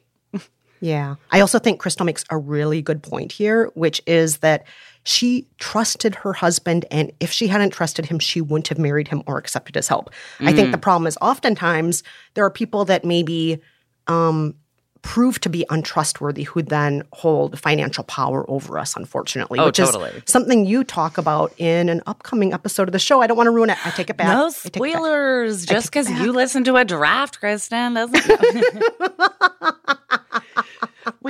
Yeah. 0.80 1.16
I 1.30 1.40
also 1.40 1.58
think 1.58 1.78
Crystal 1.80 2.06
makes 2.06 2.24
a 2.30 2.38
really 2.38 2.80
good 2.82 3.02
point 3.02 3.32
here, 3.32 3.70
which 3.74 4.00
is 4.06 4.38
that 4.38 4.64
she 5.04 5.46
trusted 5.58 6.14
her 6.16 6.32
husband, 6.34 6.84
and 6.90 7.10
if 7.20 7.30
she 7.32 7.46
hadn't 7.46 7.70
trusted 7.70 8.06
him, 8.06 8.18
she 8.18 8.40
wouldn't 8.40 8.68
have 8.68 8.78
married 8.78 9.08
him 9.08 9.22
or 9.26 9.38
accepted 9.38 9.74
his 9.74 9.88
help. 9.88 10.10
I 10.40 10.52
think 10.52 10.72
the 10.72 10.78
problem 10.78 11.06
is 11.06 11.16
oftentimes 11.22 12.02
there 12.34 12.44
are 12.44 12.50
people 12.50 12.84
that 12.84 13.02
maybe 13.04 13.60
um, 14.08 14.54
prove 15.00 15.40
to 15.40 15.48
be 15.48 15.64
untrustworthy 15.70 16.42
who 16.42 16.60
then 16.60 17.02
hold 17.14 17.58
financial 17.58 18.04
power 18.04 18.44
over 18.50 18.78
us, 18.78 18.94
unfortunately, 18.94 19.58
Oh, 19.58 19.66
which 19.66 19.78
totally. 19.78 20.10
is 20.10 20.22
something 20.26 20.66
you 20.66 20.84
talk 20.84 21.16
about 21.16 21.54
in 21.56 21.88
an 21.88 22.02
upcoming 22.06 22.52
episode 22.52 22.86
of 22.86 22.92
the 22.92 22.98
show. 22.98 23.22
I 23.22 23.26
don't 23.26 23.38
want 23.38 23.46
to 23.46 23.52
ruin 23.52 23.70
it. 23.70 23.78
I 23.86 23.90
take 23.92 24.10
it 24.10 24.18
back. 24.18 24.28
No 24.28 24.50
spoilers. 24.50 25.64
Just 25.64 25.86
because 25.86 26.10
you 26.10 26.32
listen 26.32 26.64
to 26.64 26.76
a 26.76 26.84
draft, 26.84 27.40
Kristen, 27.40 27.94
doesn't. 27.94 28.22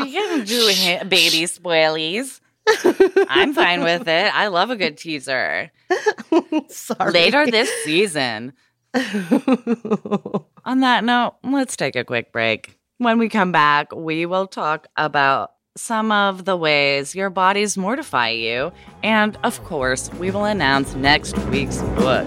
we 0.02 0.12
can 0.12 0.44
do 0.44 0.70
ha- 0.72 1.04
baby 1.04 1.44
spoilies. 1.44 2.40
I'm 3.28 3.54
fine 3.54 3.82
with 3.82 4.06
it. 4.08 4.34
I 4.34 4.48
love 4.48 4.70
a 4.70 4.76
good 4.76 4.96
teaser. 4.96 5.70
Sorry. 6.68 7.12
Later 7.12 7.46
this 7.46 7.70
season. 7.84 8.52
On 10.64 10.80
that 10.80 11.04
note, 11.04 11.36
let's 11.42 11.76
take 11.76 11.96
a 11.96 12.04
quick 12.04 12.32
break. 12.32 12.78
When 12.98 13.18
we 13.18 13.28
come 13.28 13.52
back, 13.52 13.94
we 13.94 14.26
will 14.26 14.46
talk 14.46 14.88
about 14.96 15.52
some 15.76 16.12
of 16.12 16.44
the 16.44 16.56
ways 16.56 17.14
your 17.14 17.30
bodies 17.30 17.78
mortify 17.78 18.30
you. 18.30 18.72
And 19.02 19.38
of 19.42 19.62
course, 19.64 20.12
we 20.14 20.30
will 20.30 20.44
announce 20.44 20.94
next 20.94 21.38
week's 21.46 21.80
book. 21.82 22.26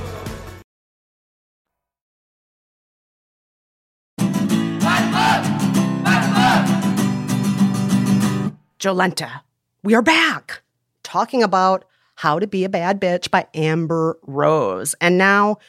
Jolenta, 8.81 9.41
we 9.83 9.93
are 9.93 10.01
back 10.01 10.63
talking 11.03 11.43
about 11.43 11.85
How 12.15 12.39
to 12.39 12.47
Be 12.47 12.63
a 12.63 12.69
Bad 12.69 12.99
Bitch 12.99 13.29
by 13.29 13.45
Amber 13.53 14.17
Rose. 14.23 14.95
And 14.99 15.19
now, 15.19 15.59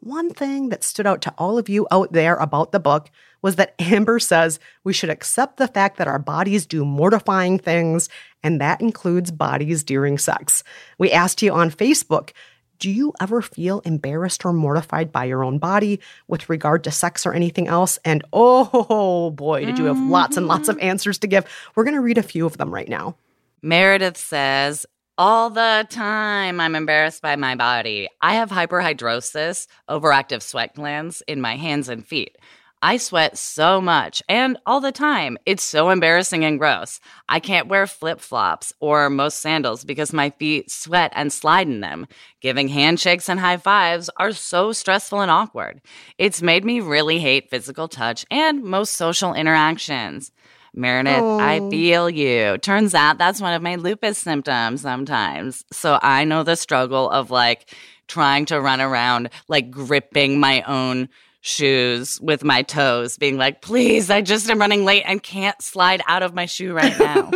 one 0.00 0.28
thing 0.28 0.68
that 0.68 0.84
stood 0.84 1.06
out 1.06 1.22
to 1.22 1.34
all 1.38 1.56
of 1.56 1.70
you 1.70 1.86
out 1.90 2.12
there 2.12 2.34
about 2.34 2.72
the 2.72 2.78
book 2.78 3.08
was 3.40 3.56
that 3.56 3.74
Amber 3.78 4.18
says 4.18 4.60
we 4.84 4.92
should 4.92 5.08
accept 5.08 5.56
the 5.56 5.66
fact 5.66 5.96
that 5.96 6.08
our 6.08 6.18
bodies 6.18 6.66
do 6.66 6.84
mortifying 6.84 7.58
things, 7.58 8.10
and 8.42 8.60
that 8.60 8.82
includes 8.82 9.30
bodies 9.30 9.82
during 9.82 10.18
sex. 10.18 10.62
We 10.98 11.10
asked 11.10 11.40
you 11.40 11.54
on 11.54 11.70
Facebook. 11.70 12.32
Do 12.78 12.90
you 12.90 13.12
ever 13.20 13.42
feel 13.42 13.80
embarrassed 13.80 14.44
or 14.44 14.52
mortified 14.52 15.10
by 15.10 15.24
your 15.24 15.42
own 15.42 15.58
body 15.58 16.00
with 16.28 16.48
regard 16.48 16.84
to 16.84 16.90
sex 16.90 17.26
or 17.26 17.32
anything 17.32 17.66
else? 17.66 17.98
And 18.04 18.24
oh 18.32 19.30
boy, 19.30 19.64
did 19.64 19.78
you 19.78 19.86
have 19.86 19.98
lots 19.98 20.36
and 20.36 20.46
lots 20.46 20.68
of 20.68 20.76
mm. 20.76 20.82
answers 20.82 21.18
to 21.18 21.26
give. 21.26 21.44
We're 21.74 21.84
going 21.84 21.94
to 21.94 22.00
read 22.00 22.18
a 22.18 22.22
few 22.22 22.46
of 22.46 22.56
them 22.56 22.72
right 22.72 22.88
now. 22.88 23.16
Meredith 23.62 24.16
says, 24.16 24.86
all 25.18 25.50
the 25.50 25.84
time 25.90 26.60
I'm 26.60 26.76
embarrassed 26.76 27.22
by 27.22 27.34
my 27.34 27.56
body. 27.56 28.08
I 28.20 28.34
have 28.34 28.50
hyperhidrosis, 28.50 29.66
overactive 29.90 30.42
sweat 30.42 30.76
glands 30.76 31.22
in 31.26 31.40
my 31.40 31.56
hands 31.56 31.88
and 31.88 32.06
feet. 32.06 32.38
I 32.80 32.96
sweat 32.96 33.36
so 33.36 33.80
much 33.80 34.22
and 34.28 34.56
all 34.64 34.80
the 34.80 34.92
time. 34.92 35.36
It's 35.46 35.62
so 35.62 35.90
embarrassing 35.90 36.44
and 36.44 36.58
gross. 36.58 37.00
I 37.28 37.40
can't 37.40 37.66
wear 37.66 37.86
flip 37.86 38.20
flops 38.20 38.72
or 38.78 39.10
most 39.10 39.40
sandals 39.40 39.84
because 39.84 40.12
my 40.12 40.30
feet 40.30 40.70
sweat 40.70 41.12
and 41.16 41.32
slide 41.32 41.66
in 41.66 41.80
them. 41.80 42.06
Giving 42.40 42.68
handshakes 42.68 43.28
and 43.28 43.40
high 43.40 43.56
fives 43.56 44.08
are 44.16 44.32
so 44.32 44.72
stressful 44.72 45.20
and 45.20 45.30
awkward. 45.30 45.80
It's 46.18 46.40
made 46.40 46.64
me 46.64 46.80
really 46.80 47.18
hate 47.18 47.50
physical 47.50 47.88
touch 47.88 48.24
and 48.30 48.62
most 48.62 48.92
social 48.92 49.34
interactions. 49.34 50.30
Meredith, 50.74 51.24
I 51.24 51.58
oh. 51.58 51.70
feel 51.70 52.08
you. 52.08 52.58
Turns 52.58 52.94
out 52.94 53.18
that's 53.18 53.40
one 53.40 53.54
of 53.54 53.62
my 53.62 53.74
lupus 53.74 54.18
symptoms 54.18 54.82
sometimes. 54.82 55.64
So 55.72 55.98
I 56.00 56.24
know 56.24 56.44
the 56.44 56.54
struggle 56.54 57.10
of 57.10 57.32
like 57.32 57.74
trying 58.06 58.46
to 58.46 58.60
run 58.60 58.80
around, 58.80 59.30
like 59.48 59.70
gripping 59.70 60.38
my 60.38 60.62
own 60.62 61.08
shoes 61.48 62.20
with 62.20 62.44
my 62.44 62.62
toes, 62.62 63.16
being 63.18 63.38
like, 63.38 63.62
please, 63.62 64.10
I 64.10 64.20
just 64.20 64.48
am 64.50 64.58
running 64.58 64.84
late 64.84 65.02
and 65.06 65.22
can't 65.22 65.60
slide 65.62 66.02
out 66.06 66.22
of 66.22 66.34
my 66.34 66.46
shoe 66.46 66.72
right 66.72 66.98
now. 66.98 67.30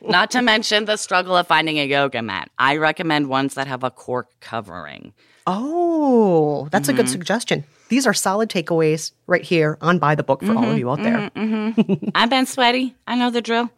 Not 0.02 0.30
to 0.32 0.42
mention 0.42 0.84
the 0.84 0.96
struggle 0.96 1.36
of 1.36 1.46
finding 1.46 1.78
a 1.78 1.86
yoga 1.86 2.20
mat. 2.22 2.50
I 2.58 2.76
recommend 2.76 3.28
ones 3.28 3.54
that 3.54 3.66
have 3.66 3.84
a 3.84 3.90
cork 3.90 4.28
covering. 4.40 5.12
Oh, 5.46 6.68
that's 6.70 6.88
a 6.88 6.92
good 6.92 7.06
mm-hmm. 7.06 7.12
suggestion. 7.12 7.64
These 7.88 8.06
are 8.06 8.12
solid 8.12 8.50
takeaways 8.50 9.12
right 9.26 9.42
here 9.42 9.78
on 9.80 9.98
By 9.98 10.14
the 10.14 10.22
Book 10.22 10.42
for 10.42 10.52
all 10.52 10.58
of 10.58 10.64
mm-hmm. 10.64 10.78
you 10.78 10.90
out 10.90 11.02
there. 11.02 11.30
Mm-hmm. 11.30 12.10
I've 12.14 12.28
been 12.28 12.44
sweaty. 12.44 12.94
I 13.06 13.16
know 13.16 13.30
the 13.30 13.40
drill. 13.40 13.70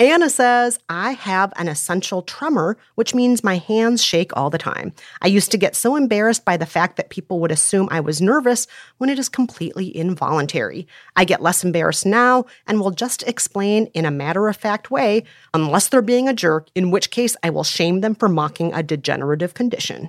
Anna 0.00 0.30
says, 0.30 0.78
I 0.88 1.12
have 1.12 1.52
an 1.56 1.68
essential 1.68 2.22
tremor, 2.22 2.78
which 2.94 3.14
means 3.14 3.44
my 3.44 3.58
hands 3.58 4.02
shake 4.02 4.34
all 4.34 4.48
the 4.48 4.56
time. 4.56 4.94
I 5.20 5.26
used 5.26 5.50
to 5.50 5.58
get 5.58 5.76
so 5.76 5.94
embarrassed 5.94 6.42
by 6.42 6.56
the 6.56 6.64
fact 6.64 6.96
that 6.96 7.10
people 7.10 7.38
would 7.40 7.52
assume 7.52 7.86
I 7.90 8.00
was 8.00 8.22
nervous 8.22 8.66
when 8.96 9.10
it 9.10 9.18
is 9.18 9.28
completely 9.28 9.94
involuntary. 9.94 10.88
I 11.16 11.26
get 11.26 11.42
less 11.42 11.62
embarrassed 11.62 12.06
now 12.06 12.46
and 12.66 12.80
will 12.80 12.92
just 12.92 13.22
explain 13.24 13.88
in 13.88 14.06
a 14.06 14.10
matter 14.10 14.48
of 14.48 14.56
fact 14.56 14.90
way, 14.90 15.24
unless 15.52 15.88
they're 15.88 16.00
being 16.00 16.28
a 16.28 16.34
jerk, 16.34 16.70
in 16.74 16.90
which 16.90 17.10
case 17.10 17.36
I 17.42 17.50
will 17.50 17.62
shame 17.62 18.00
them 18.00 18.14
for 18.14 18.30
mocking 18.30 18.72
a 18.72 18.82
degenerative 18.82 19.52
condition. 19.52 20.08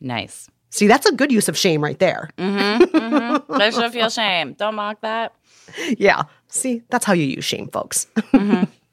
Nice. 0.00 0.48
See, 0.70 0.88
that's 0.88 1.06
a 1.06 1.12
good 1.12 1.30
use 1.30 1.48
of 1.48 1.56
shame 1.56 1.82
right 1.84 1.98
there. 2.00 2.28
Mm-hmm, 2.38 2.96
mm-hmm. 2.96 3.56
They 3.56 3.70
should 3.70 3.92
feel 3.92 4.10
shame. 4.10 4.54
Don't 4.54 4.74
mock 4.74 5.00
that. 5.02 5.32
Yeah. 5.98 6.22
See, 6.48 6.82
that's 6.88 7.04
how 7.04 7.12
you 7.12 7.24
use 7.24 7.44
shame, 7.44 7.68
folks. 7.68 8.06
Mm-hmm. 8.16 8.64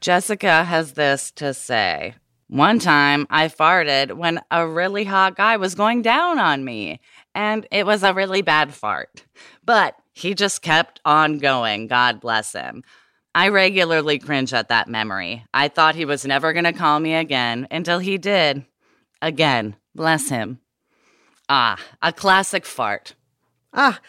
Jessica 0.00 0.64
has 0.64 0.92
this 0.92 1.30
to 1.32 1.52
say. 1.52 2.14
One 2.48 2.78
time 2.78 3.26
I 3.30 3.48
farted 3.48 4.16
when 4.16 4.40
a 4.50 4.66
really 4.66 5.04
hot 5.04 5.36
guy 5.36 5.56
was 5.56 5.74
going 5.74 6.02
down 6.02 6.38
on 6.38 6.64
me, 6.64 7.00
and 7.34 7.66
it 7.70 7.86
was 7.86 8.02
a 8.02 8.14
really 8.14 8.42
bad 8.42 8.74
fart. 8.74 9.24
But 9.64 9.94
he 10.12 10.34
just 10.34 10.62
kept 10.62 11.00
on 11.04 11.38
going. 11.38 11.86
God 11.86 12.20
bless 12.20 12.52
him. 12.52 12.82
I 13.34 13.48
regularly 13.48 14.18
cringe 14.18 14.52
at 14.52 14.68
that 14.68 14.88
memory. 14.88 15.44
I 15.54 15.68
thought 15.68 15.94
he 15.94 16.04
was 16.04 16.24
never 16.26 16.52
going 16.52 16.64
to 16.64 16.72
call 16.72 16.98
me 16.98 17.14
again 17.14 17.68
until 17.70 18.00
he 18.00 18.18
did. 18.18 18.64
Again, 19.22 19.76
bless 19.94 20.28
him. 20.28 20.58
Ah, 21.48 21.78
a 22.02 22.12
classic 22.12 22.64
fart. 22.64 23.14
ah, 23.72 24.00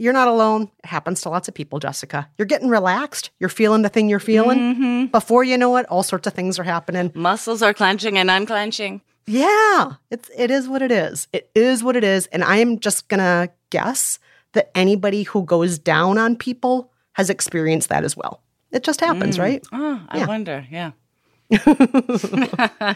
you're 0.00 0.14
not 0.14 0.28
alone. 0.28 0.70
It 0.82 0.86
happens 0.86 1.20
to 1.22 1.28
lots 1.28 1.46
of 1.46 1.54
people, 1.54 1.78
Jessica. 1.78 2.28
You're 2.38 2.46
getting 2.46 2.70
relaxed. 2.70 3.30
You're 3.38 3.50
feeling 3.50 3.82
the 3.82 3.90
thing 3.90 4.08
you're 4.08 4.18
feeling. 4.18 4.58
Mm-hmm. 4.58 5.06
Before 5.06 5.44
you 5.44 5.58
know 5.58 5.76
it, 5.76 5.84
all 5.86 6.02
sorts 6.02 6.26
of 6.26 6.32
things 6.32 6.58
are 6.58 6.64
happening. 6.64 7.12
Muscles 7.14 7.60
are 7.62 7.74
clenching 7.74 8.16
and 8.16 8.30
unclenching. 8.30 9.02
Yeah, 9.26 9.92
it's 10.10 10.30
it 10.36 10.50
is 10.50 10.68
what 10.68 10.80
it 10.80 10.90
is. 10.90 11.28
It 11.32 11.50
is 11.54 11.84
what 11.84 11.96
it 11.96 12.02
is, 12.02 12.26
and 12.28 12.42
I 12.42 12.56
am 12.56 12.80
just 12.80 13.08
gonna 13.08 13.50
guess 13.68 14.18
that 14.54 14.70
anybody 14.74 15.22
who 15.24 15.44
goes 15.44 15.78
down 15.78 16.16
on 16.18 16.34
people 16.34 16.90
has 17.12 17.28
experienced 17.30 17.90
that 17.90 18.02
as 18.02 18.16
well. 18.16 18.42
It 18.72 18.82
just 18.82 19.00
happens, 19.00 19.36
mm. 19.36 19.40
right? 19.40 19.66
Oh, 19.70 20.00
I 20.08 20.18
Yeah. 20.18 20.26
wonder. 20.26 20.66
Yeah. 20.70 20.92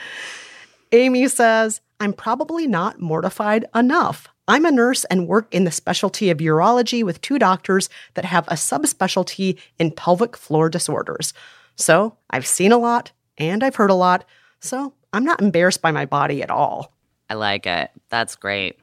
Amy 0.92 1.28
says, 1.28 1.80
I'm 2.00 2.12
probably 2.12 2.66
not 2.66 3.00
mortified 3.00 3.66
enough. 3.74 4.28
I'm 4.46 4.64
a 4.64 4.70
nurse 4.70 5.04
and 5.04 5.26
work 5.26 5.52
in 5.54 5.64
the 5.64 5.70
specialty 5.70 6.30
of 6.30 6.38
urology 6.38 7.02
with 7.02 7.20
two 7.20 7.38
doctors 7.38 7.88
that 8.14 8.24
have 8.24 8.46
a 8.48 8.54
subspecialty 8.54 9.58
in 9.78 9.90
pelvic 9.90 10.36
floor 10.36 10.68
disorders. 10.68 11.32
So 11.76 12.16
I've 12.30 12.46
seen 12.46 12.72
a 12.72 12.78
lot 12.78 13.12
and 13.38 13.64
I've 13.64 13.76
heard 13.76 13.90
a 13.90 13.94
lot. 13.94 14.24
So 14.60 14.92
I'm 15.12 15.24
not 15.24 15.40
embarrassed 15.40 15.82
by 15.82 15.92
my 15.92 16.06
body 16.06 16.42
at 16.42 16.50
all. 16.50 16.92
I 17.30 17.34
like 17.34 17.66
it. 17.66 17.90
That's 18.10 18.36
great. 18.36 18.78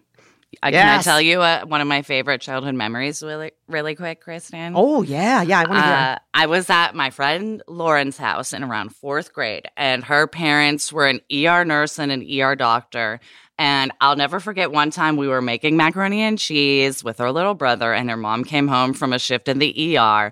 I, 0.62 0.72
Can 0.72 1.00
I 1.00 1.02
tell 1.02 1.22
you 1.22 1.42
uh, 1.42 1.66
one 1.66 1.80
of 1.80 1.88
my 1.88 2.02
favorite 2.02 2.42
childhood 2.42 2.76
memories 2.76 3.24
really, 3.24 3.52
really 3.68 3.96
quick, 3.96 4.22
Kristen? 4.22 4.74
Oh, 4.76 5.02
yeah. 5.02 5.42
Yeah. 5.42 5.60
I 5.60 5.64
want 5.64 5.80
to 5.80 5.86
hear. 5.86 5.94
Uh, 5.94 6.18
I 6.34 6.46
was 6.48 6.70
at 6.70 6.94
my 6.94 7.10
friend 7.10 7.64
Lauren's 7.68 8.18
house 8.18 8.52
in 8.52 8.64
around 8.64 8.94
fourth 8.94 9.32
grade, 9.32 9.70
and 9.78 10.04
her 10.04 10.28
parents 10.28 10.92
were 10.92 11.08
an 11.08 11.22
ER 11.34 11.64
nurse 11.64 11.98
and 12.00 12.12
an 12.12 12.28
ER 12.30 12.56
doctor. 12.56 13.22
And 13.62 13.92
I'll 14.02 14.16
never 14.16 14.40
forget 14.40 14.72
one 14.72 14.90
time 14.90 15.18
we 15.18 15.28
were 15.28 15.40
making 15.40 15.78
macaroni 15.78 16.22
and 16.22 16.40
cheese 16.40 17.04
with 17.04 17.20
her 17.20 17.32
little 17.32 17.54
brother, 17.54 17.94
and 17.94 18.10
her 18.10 18.18
mom 18.18 18.44
came 18.44 18.68
home 18.68 18.92
from 18.92 19.14
a 19.14 19.20
shift 19.20 19.48
in 19.48 19.60
the 19.60 20.00
ER, 20.00 20.32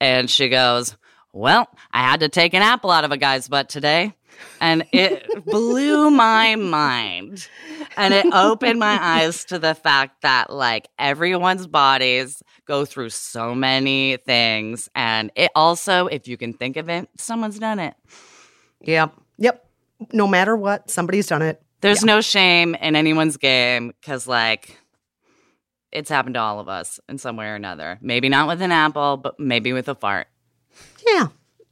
and 0.00 0.30
she 0.30 0.48
goes, 0.48 0.96
Well, 1.32 1.68
I 1.90 2.02
had 2.02 2.20
to 2.20 2.28
take 2.28 2.54
an 2.54 2.62
apple 2.62 2.92
out 2.92 3.02
of 3.02 3.10
a 3.10 3.16
guy's 3.16 3.48
butt 3.48 3.68
today. 3.68 4.14
And 4.60 4.86
it 4.92 5.26
blew 5.44 6.12
my 6.12 6.54
mind. 6.54 7.48
And 7.96 8.14
it 8.14 8.26
opened 8.32 8.78
my 8.78 8.96
eyes 9.02 9.44
to 9.46 9.58
the 9.58 9.74
fact 9.74 10.22
that, 10.22 10.52
like, 10.52 10.86
everyone's 11.00 11.66
bodies 11.66 12.44
go 12.64 12.84
through 12.84 13.10
so 13.10 13.56
many 13.56 14.18
things. 14.18 14.88
And 14.94 15.32
it 15.34 15.50
also, 15.56 16.06
if 16.06 16.28
you 16.28 16.36
can 16.36 16.52
think 16.52 16.76
of 16.76 16.88
it, 16.88 17.08
someone's 17.16 17.58
done 17.58 17.80
it. 17.80 17.96
Yep. 18.82 19.14
Yep. 19.38 19.66
No 20.12 20.28
matter 20.28 20.54
what, 20.56 20.92
somebody's 20.92 21.26
done 21.26 21.42
it. 21.42 21.60
There's 21.80 22.04
no 22.04 22.20
shame 22.20 22.74
in 22.74 22.96
anyone's 22.96 23.36
game 23.36 23.88
because, 24.00 24.26
like, 24.26 24.78
it's 25.92 26.10
happened 26.10 26.34
to 26.34 26.40
all 26.40 26.60
of 26.60 26.68
us 26.68 26.98
in 27.08 27.18
some 27.18 27.36
way 27.36 27.46
or 27.46 27.54
another. 27.54 27.98
Maybe 28.00 28.28
not 28.28 28.48
with 28.48 28.60
an 28.62 28.72
apple, 28.72 29.16
but 29.16 29.38
maybe 29.38 29.72
with 29.72 29.88
a 29.88 29.94
fart. 29.94 30.26
Yeah. 31.06 31.28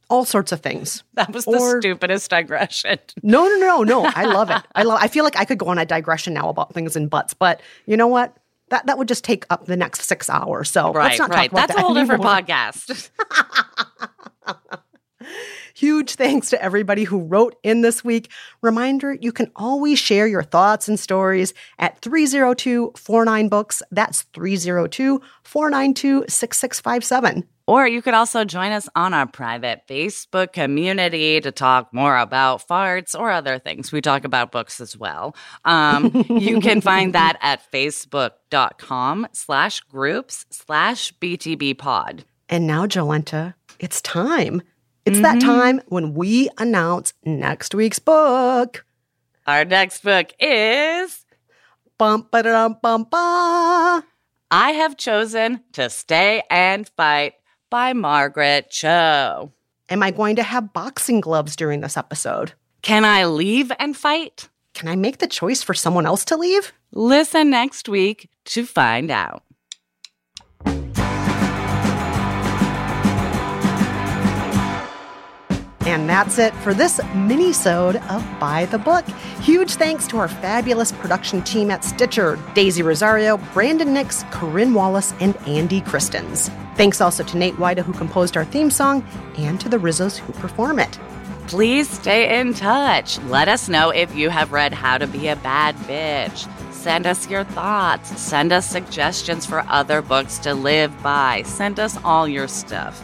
All 0.09 0.23
sorts 0.23 0.51
of 0.53 0.61
things. 0.61 1.03
That 1.15 1.33
was 1.33 1.45
the 1.45 1.51
Or- 1.57 1.81
stupidest 1.81 2.29
digression. 2.29 2.99
No, 3.23 3.47
no, 3.47 3.57
no, 3.57 3.83
no. 3.83 4.11
I 4.15 4.23
love 4.33 4.49
it. 4.49 4.61
I 4.73 4.83
love 4.83 4.99
I 5.01 5.07
feel 5.07 5.23
like 5.25 5.35
I 5.37 5.45
could 5.45 5.57
go 5.57 5.67
on 5.67 5.77
a 5.77 5.85
digression 5.85 6.33
now 6.33 6.47
about 6.49 6.73
things 6.73 6.95
in 6.95 7.07
butts, 7.09 7.33
but 7.33 7.61
you 7.85 7.97
know 7.97 8.07
what? 8.07 8.35
That 8.69 8.85
that 8.85 8.97
would 8.97 9.07
just 9.07 9.23
take 9.23 9.45
up 9.49 9.65
the 9.65 9.75
next 9.77 10.03
six 10.03 10.29
hours. 10.29 10.69
So 10.71 10.93
Right, 10.93 11.05
let's 11.07 11.19
not 11.19 11.29
right. 11.29 11.49
talk 11.49 11.51
about 11.51 11.59
That's 11.67 11.75
that 11.75 11.81
a 11.81 11.85
whole 11.85 11.93
different 11.93 12.23
podcast. 12.23 13.09
Huge 15.77 16.15
thanks 16.15 16.49
to 16.49 16.59
everybody 16.59 17.03
who 17.03 17.19
wrote 17.19 17.55
in 17.61 17.81
this 17.81 18.03
week. 18.03 18.31
Reminder 18.63 19.13
you 19.13 19.31
can 19.31 19.51
always 19.55 19.99
share 19.99 20.25
your 20.25 20.41
thoughts 20.41 20.87
and 20.87 20.99
stories 20.99 21.53
at 21.77 22.01
302 22.01 22.93
49 22.95 23.47
Books. 23.47 23.83
That's 23.91 24.23
302 24.33 25.21
492 25.43 26.25
6657. 26.27 27.43
Or 27.67 27.87
you 27.87 28.01
could 28.01 28.15
also 28.15 28.43
join 28.43 28.71
us 28.71 28.89
on 28.95 29.13
our 29.13 29.27
private 29.27 29.83
Facebook 29.87 30.51
community 30.51 31.39
to 31.41 31.51
talk 31.51 31.93
more 31.93 32.17
about 32.17 32.67
farts 32.67 33.13
or 33.13 33.29
other 33.29 33.59
things. 33.59 33.91
We 33.91 34.01
talk 34.01 34.23
about 34.23 34.51
books 34.51 34.81
as 34.81 34.97
well. 34.97 35.35
Um, 35.63 36.25
you 36.29 36.59
can 36.59 36.81
find 36.81 37.13
that 37.13 37.37
at 37.39 37.61
facebook.com 37.71 39.27
slash 39.31 39.81
groups 39.81 40.47
slash 40.49 41.13
BTB 41.19 41.77
pod. 41.77 42.25
And 42.49 42.65
now, 42.65 42.87
Jolenta, 42.87 43.53
it's 43.77 44.01
time. 44.01 44.63
It's 45.07 45.21
that 45.21 45.37
mm-hmm. 45.37 45.47
time 45.47 45.81
when 45.87 46.13
we 46.15 46.49
announce 46.57 47.13
next 47.23 47.73
week's 47.73 47.97
book. 47.97 48.83
Our 49.45 49.63
next 49.63 50.03
book 50.03 50.33
is 50.37 51.25
Bum 51.97 52.27
bum 52.29 53.07
ba. 53.09 54.03
I 54.51 54.71
Have 54.71 54.97
Chosen 54.97 55.61
to 55.71 55.89
Stay 55.89 56.43
and 56.51 56.89
Fight 56.89 57.35
by 57.69 57.93
Margaret 57.93 58.69
Cho. 58.69 59.53
Am 59.89 60.03
I 60.03 60.11
going 60.11 60.35
to 60.35 60.43
have 60.43 60.73
boxing 60.73 61.21
gloves 61.21 61.55
during 61.55 61.79
this 61.79 61.95
episode? 61.95 62.51
Can 62.81 63.05
I 63.05 63.23
leave 63.27 63.71
and 63.79 63.95
fight? 63.95 64.49
Can 64.73 64.89
I 64.89 64.97
make 64.97 65.19
the 65.19 65.27
choice 65.27 65.63
for 65.63 65.73
someone 65.73 66.05
else 66.05 66.25
to 66.25 66.35
leave? 66.35 66.73
Listen 66.91 67.49
next 67.49 67.87
week 67.87 68.29
to 68.43 68.65
find 68.65 69.09
out. 69.09 69.43
And 75.87 76.09
that's 76.09 76.37
it 76.37 76.53
for 76.55 76.73
this 76.73 76.99
mini-sode 77.15 77.95
of 77.95 78.39
By 78.41 78.65
the 78.65 78.77
Book. 78.77 79.07
Huge 79.39 79.75
thanks 79.75 80.05
to 80.07 80.17
our 80.17 80.27
fabulous 80.27 80.91
production 80.91 81.41
team 81.43 81.71
at 81.71 81.81
Stitcher, 81.81 82.37
Daisy 82.53 82.83
Rosario, 82.83 83.37
Brandon 83.53 83.93
Nix, 83.93 84.25
Corinne 84.29 84.73
Wallace, 84.73 85.13
and 85.21 85.37
Andy 85.47 85.79
Christens. 85.79 86.51
Thanks 86.75 86.99
also 86.99 87.23
to 87.23 87.37
Nate 87.37 87.55
Wida, 87.55 87.83
who 87.83 87.93
composed 87.93 88.35
our 88.35 88.43
theme 88.43 88.69
song, 88.69 89.01
and 89.37 89.61
to 89.61 89.69
the 89.69 89.77
Rizzos 89.77 90.17
who 90.17 90.33
perform 90.33 90.79
it. 90.79 90.99
Please 91.47 91.89
stay 91.89 92.37
in 92.37 92.53
touch. 92.53 93.17
Let 93.21 93.47
us 93.47 93.69
know 93.69 93.89
if 93.89 94.13
you 94.13 94.29
have 94.29 94.51
read 94.51 94.73
How 94.73 94.97
to 94.97 95.07
Be 95.07 95.29
a 95.29 95.37
Bad 95.37 95.73
Bitch. 95.77 96.51
Send 96.73 97.07
us 97.07 97.29
your 97.29 97.45
thoughts. 97.45 98.19
Send 98.19 98.51
us 98.51 98.69
suggestions 98.69 99.45
for 99.45 99.61
other 99.69 100.01
books 100.01 100.37
to 100.39 100.53
live 100.53 100.91
by. 101.01 101.43
Send 101.43 101.79
us 101.79 101.97
all 102.03 102.27
your 102.27 102.49
stuff. 102.49 103.01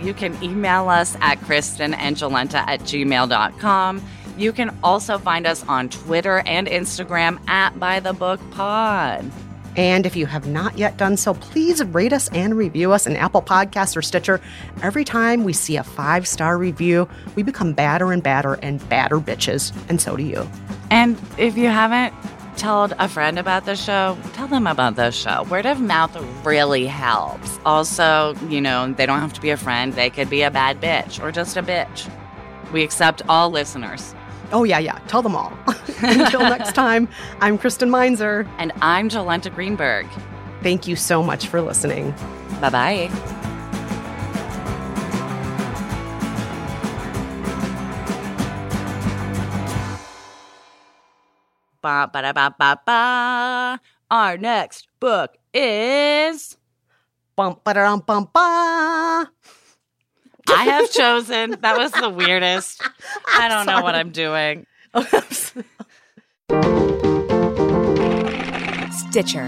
You 0.00 0.14
can 0.14 0.40
email 0.42 0.88
us 0.88 1.16
at 1.20 1.38
kristenandjolenta 1.40 2.54
at 2.54 2.80
gmail.com. 2.80 4.02
You 4.36 4.52
can 4.52 4.76
also 4.82 5.18
find 5.18 5.46
us 5.46 5.64
on 5.66 5.88
Twitter 5.88 6.42
and 6.46 6.66
Instagram 6.66 7.46
at 7.48 7.78
By 7.80 8.00
the 8.00 8.12
Book 8.12 8.40
Pod. 8.50 9.30
And 9.76 10.06
if 10.06 10.16
you 10.16 10.24
have 10.26 10.46
not 10.46 10.78
yet 10.78 10.96
done 10.96 11.16
so, 11.16 11.34
please 11.34 11.84
rate 11.84 12.12
us 12.12 12.28
and 12.30 12.56
review 12.56 12.92
us 12.92 13.06
in 13.06 13.14
Apple 13.14 13.42
Podcasts 13.42 13.96
or 13.96 14.02
Stitcher. 14.02 14.40
Every 14.82 15.04
time 15.04 15.44
we 15.44 15.52
see 15.52 15.76
a 15.76 15.84
five 15.84 16.26
star 16.26 16.56
review, 16.56 17.08
we 17.34 17.42
become 17.42 17.74
badder 17.74 18.12
and 18.12 18.22
badder 18.22 18.54
and 18.54 18.86
badder 18.88 19.18
bitches. 19.18 19.74
And 19.88 20.00
so 20.00 20.16
do 20.16 20.22
you. 20.22 20.48
And 20.90 21.18
if 21.36 21.58
you 21.58 21.68
haven't 21.68 22.14
told 22.56 22.94
a 22.98 23.08
friend 23.08 23.38
about 23.38 23.64
the 23.64 23.76
show, 23.76 24.16
tell 24.32 24.48
them 24.48 24.66
about 24.66 24.96
the 24.96 25.10
show. 25.10 25.44
Word 25.44 25.66
of 25.66 25.80
mouth 25.80 26.16
really 26.44 26.86
helps. 26.86 27.58
Also, 27.64 28.34
you 28.48 28.60
know, 28.60 28.92
they 28.92 29.06
don't 29.06 29.20
have 29.20 29.32
to 29.34 29.40
be 29.40 29.50
a 29.50 29.56
friend, 29.56 29.92
they 29.92 30.10
could 30.10 30.30
be 30.30 30.42
a 30.42 30.50
bad 30.50 30.80
bitch 30.80 31.22
or 31.22 31.30
just 31.30 31.56
a 31.56 31.62
bitch. 31.62 32.10
We 32.72 32.82
accept 32.82 33.22
all 33.28 33.50
listeners. 33.50 34.14
Oh, 34.52 34.64
yeah, 34.64 34.78
yeah. 34.78 34.98
Tell 35.08 35.22
them 35.22 35.34
all. 35.34 35.52
Until 36.02 36.40
next 36.40 36.72
time, 36.74 37.08
I'm 37.40 37.58
Kristen 37.58 37.90
Meinzer. 37.90 38.48
And 38.58 38.72
I'm 38.80 39.08
Jolenta 39.08 39.52
Greenberg. 39.52 40.06
Thank 40.62 40.86
you 40.86 40.96
so 40.96 41.22
much 41.22 41.46
for 41.48 41.60
listening. 41.60 42.12
Bye 42.60 42.70
bye. 42.70 43.35
Ba 51.86 52.10
ba 52.10 52.18
da 52.18 52.32
ba 52.34 52.50
ba 52.50 52.74
ba. 52.82 53.78
Our 54.10 54.34
next 54.38 54.88
book 54.98 55.38
is 55.54 56.58
Bum 57.36 57.60
ba 57.62 57.74
dum 57.74 58.02
bum 58.02 58.26
ba. 58.34 59.30
I 60.50 60.64
have 60.66 60.90
chosen. 60.90 61.54
That 61.62 61.78
was 61.78 61.92
the 61.92 62.10
weirdest. 62.10 62.82
I 63.38 63.46
don't 63.46 63.66
know 63.66 63.82
what 63.82 63.94
I'm 63.94 64.10
doing. 64.10 64.66
Stitcher. 68.90 69.46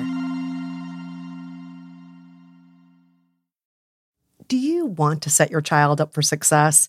Do 4.46 4.56
you 4.56 4.86
want 4.86 5.22
to 5.22 5.30
set 5.30 5.50
your 5.50 5.60
child 5.60 6.00
up 6.00 6.14
for 6.14 6.22
success? 6.22 6.88